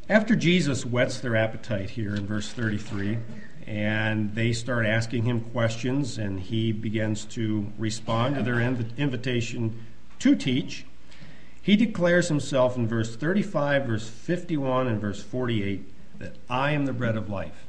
[0.08, 3.18] After Jesus whets their appetite here in verse 33,
[3.70, 9.86] and they start asking him questions, and he begins to respond to their inv- invitation
[10.18, 10.84] to teach.
[11.62, 16.92] He declares himself in verse 35, verse 51, and verse 48 that I am the
[16.92, 17.64] bread of life.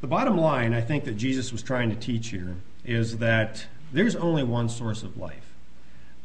[0.00, 2.56] The bottom line, I think, that Jesus was trying to teach here
[2.86, 5.52] is that there's only one source of life,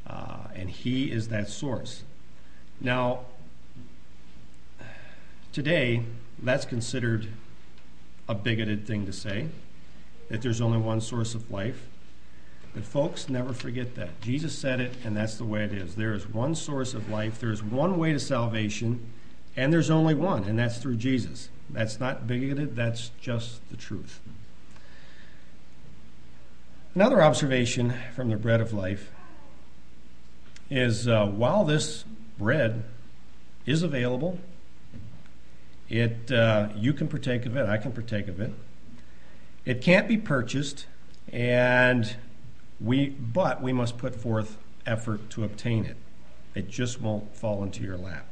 [0.07, 2.03] uh, and He is that source.
[2.79, 3.25] Now,
[5.51, 6.05] today,
[6.41, 7.27] that's considered
[8.27, 9.47] a bigoted thing to say,
[10.29, 11.88] that there's only one source of life.
[12.73, 14.19] But folks, never forget that.
[14.21, 15.95] Jesus said it, and that's the way it is.
[15.95, 19.11] There is one source of life, there is one way to salvation,
[19.55, 21.49] and there's only one, and that's through Jesus.
[21.69, 24.19] That's not bigoted, that's just the truth.
[26.93, 29.11] Another observation from the bread of life
[30.69, 32.05] is uh, while this
[32.38, 32.83] bread
[33.65, 34.39] is available.
[35.89, 38.51] It, uh, you can partake of it, I can partake of it.
[39.65, 40.86] It can't be purchased,
[41.31, 42.15] and
[42.79, 45.97] we, but we must put forth effort to obtain it.
[46.53, 48.25] It just won't fall into your lap.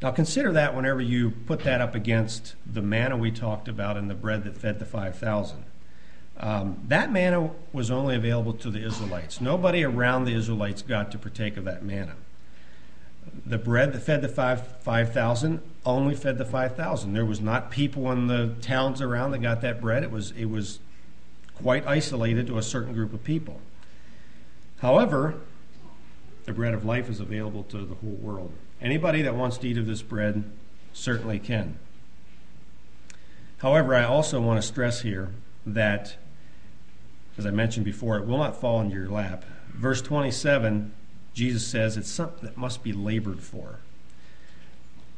[0.00, 4.08] Now consider that whenever you put that up against the manna we talked about and
[4.08, 5.64] the bread that fed the 5,000.
[6.40, 9.40] Um, that manna was only available to the Israelites.
[9.40, 12.14] Nobody around the Israelites got to partake of that manna.
[13.46, 17.12] The bread that fed the 5,000 5, only fed the 5,000.
[17.12, 20.02] There was not people in the towns around that got that bread.
[20.02, 20.80] It was, it was
[21.54, 23.60] quite isolated to a certain group of people.
[24.80, 25.34] However,
[26.44, 28.52] the bread of life is available to the whole world.
[28.80, 30.44] Anybody that wants to eat of this bread
[30.92, 31.78] certainly can.
[33.58, 35.32] However, I also want to stress here
[35.66, 36.16] that,
[37.36, 39.44] as I mentioned before, it will not fall into your lap.
[39.74, 40.92] Verse 27,
[41.34, 43.78] Jesus says it's something that must be labored for.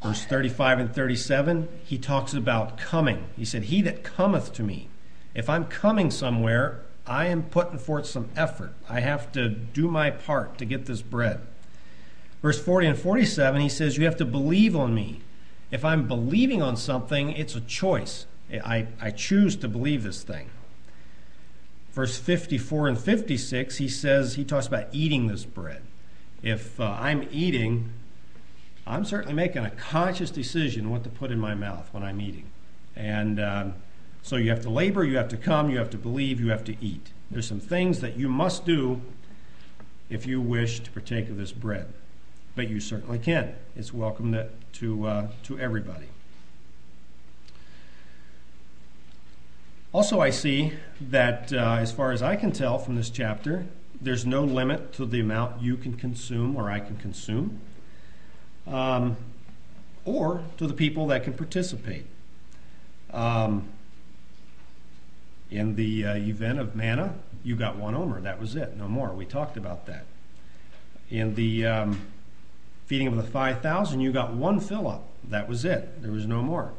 [0.02, 3.26] Verse 35 and 37, he talks about coming.
[3.36, 4.88] He said, He that cometh to me.
[5.34, 8.72] If I'm coming somewhere, I am putting forth some effort.
[8.88, 11.40] I have to do my part to get this bread.
[12.42, 15.20] Verse 40 and 47, he says, You have to believe on me.
[15.70, 18.26] If I'm believing on something, it's a choice.
[18.52, 20.50] I, I choose to believe this thing.
[21.92, 25.82] Verse 54 and 56, he says, he talks about eating this bread.
[26.42, 27.90] If uh, I'm eating,
[28.86, 32.50] I'm certainly making a conscious decision what to put in my mouth when I'm eating.
[32.96, 33.74] And um,
[34.22, 36.64] so you have to labor, you have to come, you have to believe, you have
[36.64, 37.12] to eat.
[37.30, 39.00] There's some things that you must do
[40.08, 41.92] if you wish to partake of this bread
[42.54, 43.54] but you certainly can.
[43.76, 46.08] It's welcome to, to, uh, to everybody.
[49.92, 53.66] Also, I see that, uh, as far as I can tell from this chapter,
[54.00, 57.60] there's no limit to the amount you can consume or I can consume,
[58.66, 59.16] um,
[60.04, 62.06] or to the people that can participate.
[63.12, 63.68] Um,
[65.50, 68.20] in the uh, event of manna, you got one omer.
[68.20, 68.76] That was it.
[68.76, 69.10] No more.
[69.10, 70.04] We talked about that.
[71.10, 72.00] In the um,
[72.86, 75.08] feeding of the 5,000, you got one fill up.
[75.28, 76.02] That was it.
[76.02, 76.72] There was no more.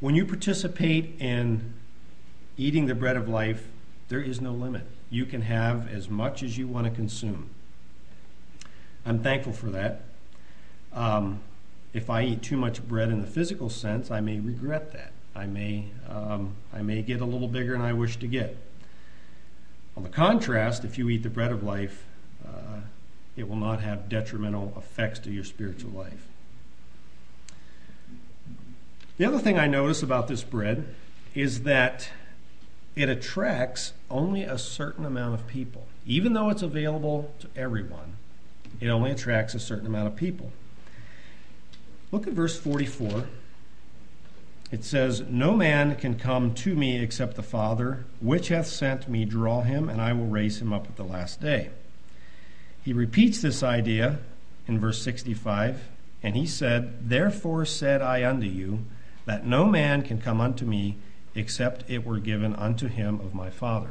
[0.00, 1.74] When you participate in
[2.56, 3.66] eating the bread of life,
[4.12, 4.82] there is no limit.
[5.08, 7.48] You can have as much as you want to consume.
[9.06, 10.02] I'm thankful for that.
[10.92, 11.40] Um,
[11.94, 15.12] if I eat too much bread in the physical sense, I may regret that.
[15.34, 18.54] I may, um, I may get a little bigger than I wish to get.
[19.96, 22.04] On the contrast, if you eat the bread of life,
[22.46, 22.80] uh,
[23.34, 26.26] it will not have detrimental effects to your spiritual life.
[29.16, 30.94] The other thing I notice about this bread
[31.34, 32.10] is that
[32.94, 35.86] it attracts only a certain amount of people.
[36.06, 38.16] Even though it's available to everyone,
[38.80, 40.52] it only attracts a certain amount of people.
[42.10, 43.24] Look at verse 44.
[44.70, 49.24] It says, No man can come to me except the Father, which hath sent me,
[49.24, 51.70] draw him, and I will raise him up at the last day.
[52.82, 54.18] He repeats this idea
[54.66, 55.88] in verse 65,
[56.22, 58.84] and he said, Therefore said I unto you,
[59.24, 60.96] that no man can come unto me
[61.34, 63.90] except it were given unto him of my Father.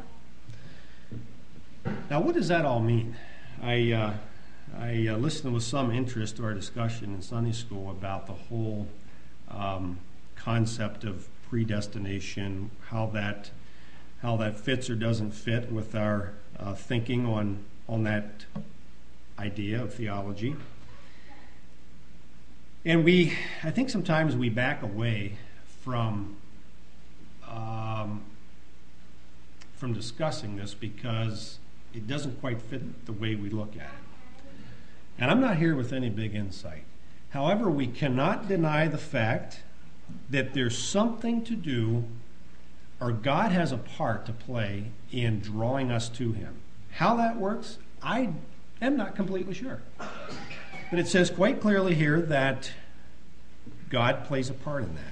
[2.10, 3.16] Now, what does that all mean?
[3.62, 4.14] I, uh,
[4.78, 8.88] I uh, listened with some interest to our discussion in Sunday school about the whole
[9.50, 10.00] um,
[10.36, 13.50] concept of predestination, how that,
[14.22, 18.46] how that fits or doesn't fit with our uh, thinking on, on that
[19.40, 20.56] idea of theology.
[22.86, 23.34] And we,
[23.64, 25.38] I think sometimes we back away
[25.84, 26.38] from
[27.52, 28.24] Um,
[29.82, 31.58] from discussing this because
[31.92, 34.44] it doesn't quite fit the way we look at it.
[35.18, 36.84] And I'm not here with any big insight.
[37.32, 39.64] However, we cannot deny the fact
[40.30, 42.04] that there's something to do,
[43.00, 46.58] or God has a part to play in drawing us to Him.
[46.92, 48.34] How that works, I
[48.84, 49.82] am not completely sure.
[50.92, 52.72] But it says quite clearly here that
[53.90, 55.11] God plays a part in that.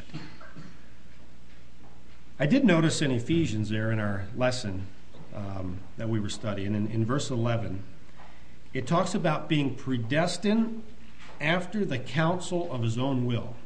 [2.41, 4.87] I did notice in Ephesians there in our lesson
[5.35, 7.83] um, that we were studying, in, in verse 11,
[8.73, 10.81] it talks about being predestined
[11.41, 13.57] after the counsel of his own will.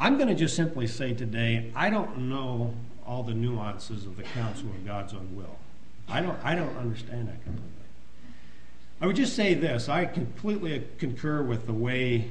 [0.00, 2.74] I'm going to just simply say today, I don't know
[3.06, 5.58] all the nuances of the counsel of God's own will.
[6.08, 7.70] I don't, I don't understand that completely.
[9.00, 12.30] I would just say this I completely concur with the way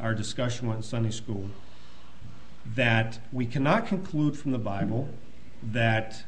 [0.00, 1.48] our discussion went in Sunday school
[2.74, 5.08] that we cannot conclude from the Bible
[5.62, 6.24] that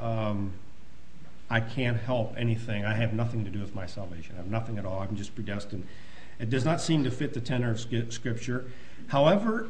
[0.00, 0.52] um,
[1.50, 2.84] I can't help anything.
[2.84, 4.34] I have nothing to do with my salvation.
[4.34, 5.00] I have nothing at all.
[5.00, 5.86] I'm just predestined.
[6.38, 7.80] It does not seem to fit the tenor of
[8.12, 8.70] Scripture.
[9.08, 9.68] However,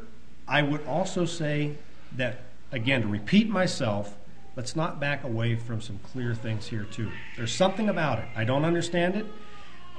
[0.49, 1.77] I would also say
[2.17, 2.41] that,
[2.73, 4.17] again, to repeat myself,
[4.57, 7.11] let's not back away from some clear things here, too.
[7.37, 8.27] There's something about it.
[8.35, 9.27] I don't understand it.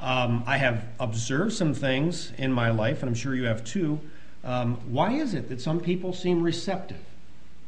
[0.02, 4.00] Um, I have observed some things in my life, and I'm sure you have too.
[4.44, 7.04] Um, why is it that some people seem receptive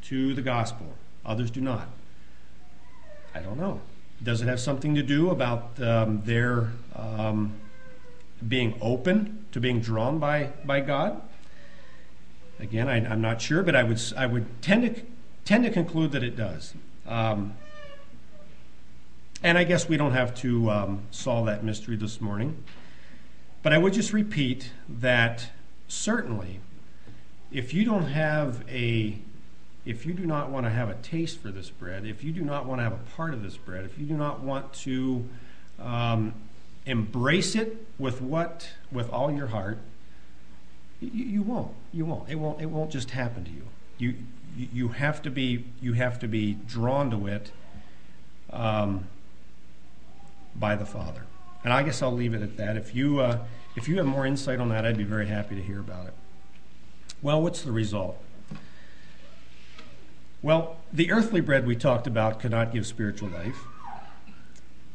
[0.03, 0.93] to the gospel,
[1.25, 1.87] others do not?
[3.33, 3.81] I don't know.
[4.21, 7.53] Does it have something to do about um, their um,
[8.45, 11.21] being open to being drawn by, by God?
[12.59, 15.01] Again, I, am not sure, but I would, I would tend, to,
[15.45, 16.73] tend to conclude that it does.
[17.07, 17.55] Um,
[19.41, 22.61] and I guess we don't have to um, solve that mystery this morning.
[23.63, 25.49] But I would just repeat that
[25.89, 26.61] certainly,
[27.51, 29.17] if you don't have a,
[29.85, 32.41] if you do not want to have a taste for this bread, if you do
[32.41, 35.27] not want to have a part of this bread, if you do not want to
[35.79, 36.33] um,
[36.85, 39.79] embrace it with what, with all your heart,
[41.01, 41.73] you, you won't.
[41.91, 42.29] You won't.
[42.29, 42.61] It won't.
[42.61, 43.63] It won't just happen to you.
[43.97, 44.15] You
[44.57, 47.51] you have to be you have to be drawn to it
[48.51, 49.07] um,
[50.55, 51.23] by the Father.
[51.63, 52.77] And I guess I'll leave it at that.
[52.77, 53.39] If you uh,
[53.75, 56.13] if you have more insight on that, I'd be very happy to hear about it.
[57.21, 58.21] Well, what's the result?
[60.41, 63.65] Well, the earthly bread we talked about could not give spiritual life.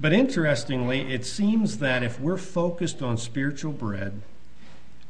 [0.01, 4.23] But interestingly, it seems that if we're focused on spiritual bread,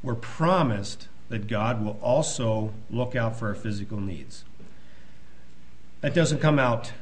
[0.02, 4.44] we're promised that God will also look out for our physical needs.
[6.00, 6.92] That doesn't come out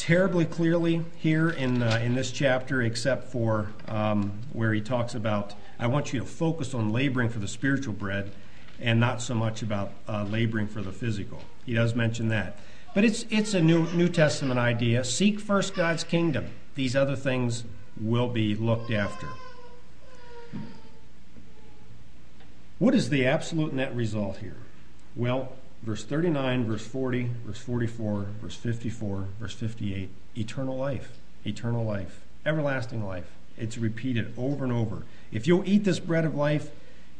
[0.00, 5.52] terribly clearly here in, uh, in this chapter, except for um, where he talks about,
[5.78, 8.32] I want you to focus on laboring for the spiritual bread
[8.80, 11.42] and not so much about uh, laboring for the physical.
[11.66, 12.58] He does mention that.
[12.94, 15.04] But it's, it's a New, New Testament idea.
[15.04, 16.46] Seek first God's kingdom.
[16.76, 17.64] These other things
[18.00, 19.28] will be looked after.
[22.78, 24.56] What is the absolute net result here?
[25.14, 25.52] Well,
[25.82, 33.04] verse 39, verse 40, verse 44, verse 54, verse 58 eternal life, eternal life, everlasting
[33.04, 33.30] life.
[33.58, 35.02] It's repeated over and over.
[35.32, 36.70] If you'll eat this bread of life,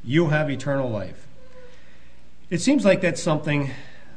[0.02, 1.26] you'll have eternal life.
[2.48, 3.70] It seems like that's something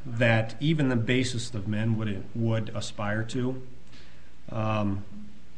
[0.06, 3.62] that even the basest of men would, would aspire to.
[4.52, 5.04] Um,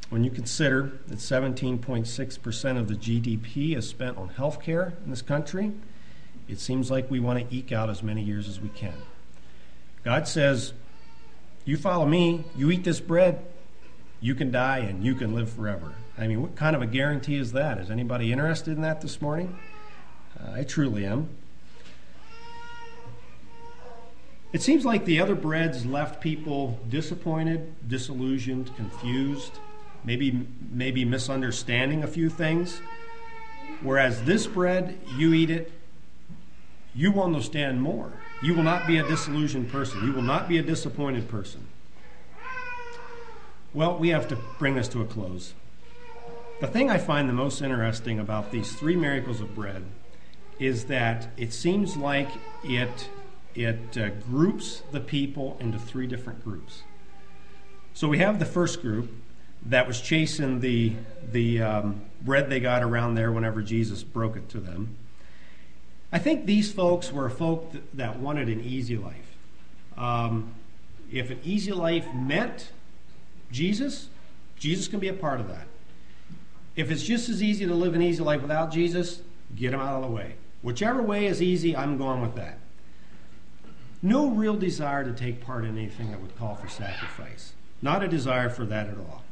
[0.09, 5.21] when you consider that 17.6% of the GDP is spent on health care in this
[5.21, 5.71] country,
[6.47, 8.95] it seems like we want to eke out as many years as we can.
[10.03, 10.73] God says,
[11.65, 13.45] You follow me, you eat this bread,
[14.19, 15.95] you can die and you can live forever.
[16.17, 17.77] I mean, what kind of a guarantee is that?
[17.77, 19.57] Is anybody interested in that this morning?
[20.39, 21.29] Uh, I truly am.
[24.53, 29.59] It seems like the other breads left people disappointed, disillusioned, confused
[30.05, 32.81] maybe maybe misunderstanding a few things.
[33.81, 35.71] Whereas this bread, you eat it,
[36.95, 38.11] you will understand more.
[38.41, 40.05] You will not be a disillusioned person.
[40.05, 41.67] You will not be a disappointed person.
[43.73, 45.53] Well, we have to bring this to a close.
[46.61, 49.83] The thing I find the most interesting about these three miracles of bread
[50.57, 52.29] is that it seems like
[52.63, 53.09] it
[53.53, 56.83] it uh, groups the people into three different groups.
[57.93, 59.09] So we have the first group,
[59.65, 60.93] that was chasing the,
[61.31, 64.95] the um, bread they got around there whenever Jesus broke it to them.
[66.15, 69.35] I think these folks were folk that, wanted an easy life.
[69.97, 70.53] Um,
[71.11, 72.71] if an easy life meant
[73.51, 74.07] Jesus,
[74.57, 75.67] Jesus can be a part of that.
[76.77, 79.23] If it's just as easy to live an easy life without Jesus,
[79.57, 80.35] get him out of the way.
[80.61, 82.59] Whichever way is easy, I'm going with that.
[84.01, 87.51] No real desire to take part in anything that would call for sacrifice.
[87.81, 89.25] Not a desire for that at all.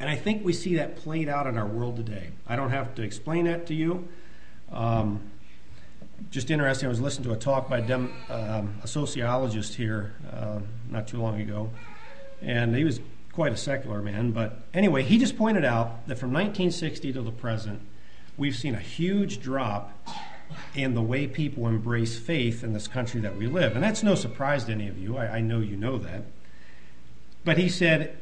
[0.00, 2.30] And I think we see that played out in our world today.
[2.46, 4.08] I don't have to explain that to you.
[4.72, 5.30] Um,
[6.30, 10.60] just interesting, I was listening to a talk by Dem, um, a sociologist here uh,
[10.90, 11.70] not too long ago,
[12.42, 13.00] and he was
[13.32, 14.32] quite a secular man.
[14.32, 17.80] But anyway, he just pointed out that from 1960 to the present,
[18.36, 19.92] we've seen a huge drop
[20.74, 23.74] in the way people embrace faith in this country that we live.
[23.74, 25.16] And that's no surprise to any of you.
[25.16, 26.24] I, I know you know that.
[27.44, 28.18] But he said,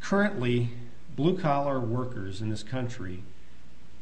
[0.00, 0.70] currently,
[1.16, 3.22] blue collar workers in this country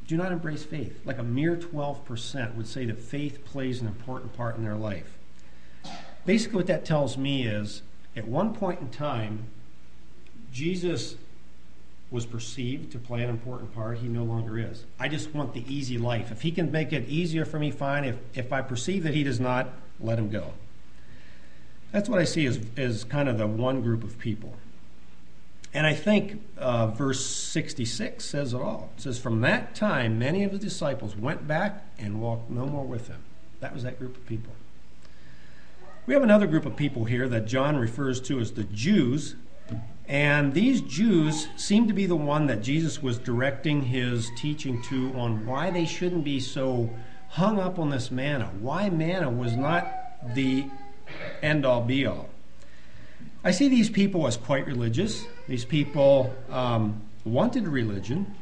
[0.09, 1.01] do not embrace faith.
[1.05, 5.17] Like a mere 12% would say that faith plays an important part in their life.
[6.25, 7.83] Basically, what that tells me is
[8.17, 9.45] at one point in time,
[10.51, 11.15] Jesus
[12.11, 13.99] was perceived to play an important part.
[13.99, 14.85] He no longer is.
[14.99, 16.33] I just want the easy life.
[16.33, 18.05] If he can make it easier for me, fine.
[18.05, 19.69] If, if I perceive that he does not,
[20.01, 20.53] let him go.
[21.93, 24.55] That's what I see as, as kind of the one group of people.
[25.75, 28.91] And I think uh, verse 66 says it all.
[28.97, 32.85] It says, From that time, many of the disciples went back and walked no more
[32.85, 33.23] with him.
[33.61, 34.53] That was that group of people.
[36.07, 39.35] We have another group of people here that John refers to as the Jews.
[40.07, 45.13] And these Jews seem to be the one that Jesus was directing his teaching to
[45.15, 46.89] on why they shouldn't be so
[47.29, 49.87] hung up on this manna, why manna was not
[50.35, 50.65] the
[51.43, 52.31] end all be all.
[53.45, 55.27] I see these people as quite religious.
[55.49, 58.35] These people um, wanted religion,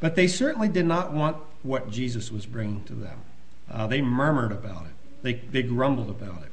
[0.00, 3.18] but they certainly did not want what Jesus was bringing to them.
[3.70, 6.52] Uh, they murmured about it, they, they grumbled about it.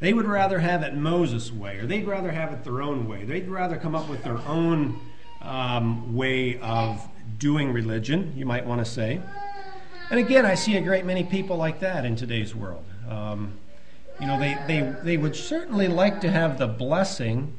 [0.00, 3.24] They would rather have it Moses' way, or they'd rather have it their own way.
[3.24, 4.98] They'd rather come up with their own
[5.40, 7.00] um, way of
[7.38, 9.20] doing religion, you might want to say.
[10.10, 12.84] And again, I see a great many people like that in today's world.
[13.08, 13.58] Um,
[14.20, 17.56] you know, they, they, they would certainly like to have the blessing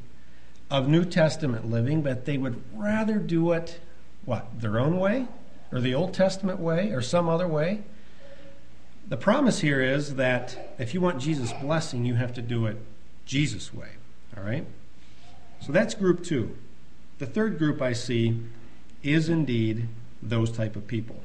[0.70, 3.80] of New Testament living, but they would rather do it,
[4.24, 5.26] what, their own way?
[5.72, 6.90] Or the Old Testament way?
[6.90, 7.82] Or some other way?
[9.06, 12.78] The promise here is that if you want Jesus' blessing, you have to do it
[13.26, 13.90] Jesus' way.
[14.36, 14.66] All right?
[15.60, 16.56] So that's group two.
[17.18, 18.40] The third group I see
[19.02, 19.88] is indeed
[20.22, 21.22] those type of people.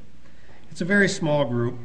[0.70, 1.78] It's a very small group,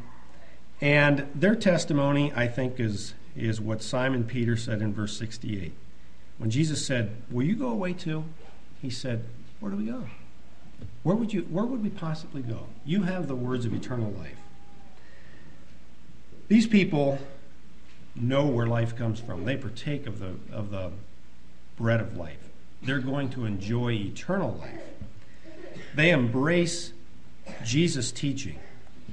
[0.80, 5.74] and their testimony, I think, is, is what Simon Peter said in verse 68.
[6.38, 8.26] When Jesus said, Will you go away too?
[8.82, 9.26] He said,
[9.60, 10.04] Where do we go?
[11.04, 12.68] Where would, you, where would we possibly go?
[12.86, 14.38] You have the words of eternal life.
[16.48, 17.20] These people
[18.16, 19.46] know where life comes from.
[19.46, 20.92] They partake of the, of the
[21.78, 22.40] bread of life.
[22.82, 24.82] They're going to enjoy eternal life.
[25.96, 26.92] They embrace
[27.64, 28.60] Jesus' teaching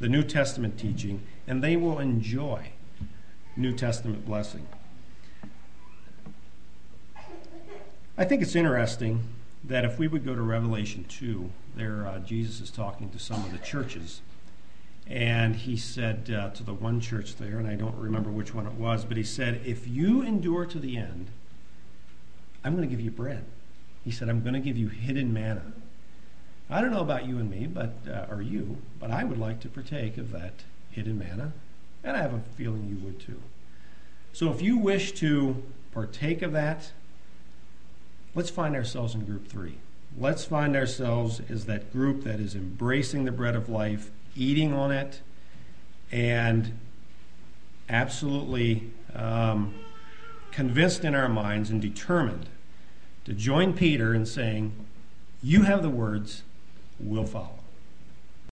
[0.03, 2.71] the New Testament teaching, and they will enjoy
[3.57, 4.67] New Testament blessing.
[8.17, 9.27] I think it's interesting
[9.65, 13.43] that if we would go to Revelation 2, there uh, Jesus is talking to some
[13.43, 14.21] of the churches.
[15.07, 18.67] And he said uh, to the one church there, and I don't remember which one
[18.67, 21.29] it was, but he said, If you endure to the end,
[22.63, 23.45] I'm going to give you bread.
[24.05, 25.73] He said, I'm going to give you hidden manna.
[26.69, 29.61] I don't know about you and me, but uh, or you, but I would like
[29.61, 31.53] to partake of that hidden manna,
[32.05, 33.41] and I have a feeling you would too.
[34.33, 36.93] So if you wish to partake of that,
[38.35, 39.77] let's find ourselves in group three.
[40.19, 44.91] Let's find ourselves as that group that is embracing the bread of life, eating on
[44.91, 45.21] it,
[46.11, 46.79] and
[47.89, 49.75] absolutely um,
[50.51, 52.49] convinced in our minds and determined
[53.25, 54.73] to join Peter in saying,
[55.43, 56.43] You have the words,
[57.01, 57.62] we'll follow.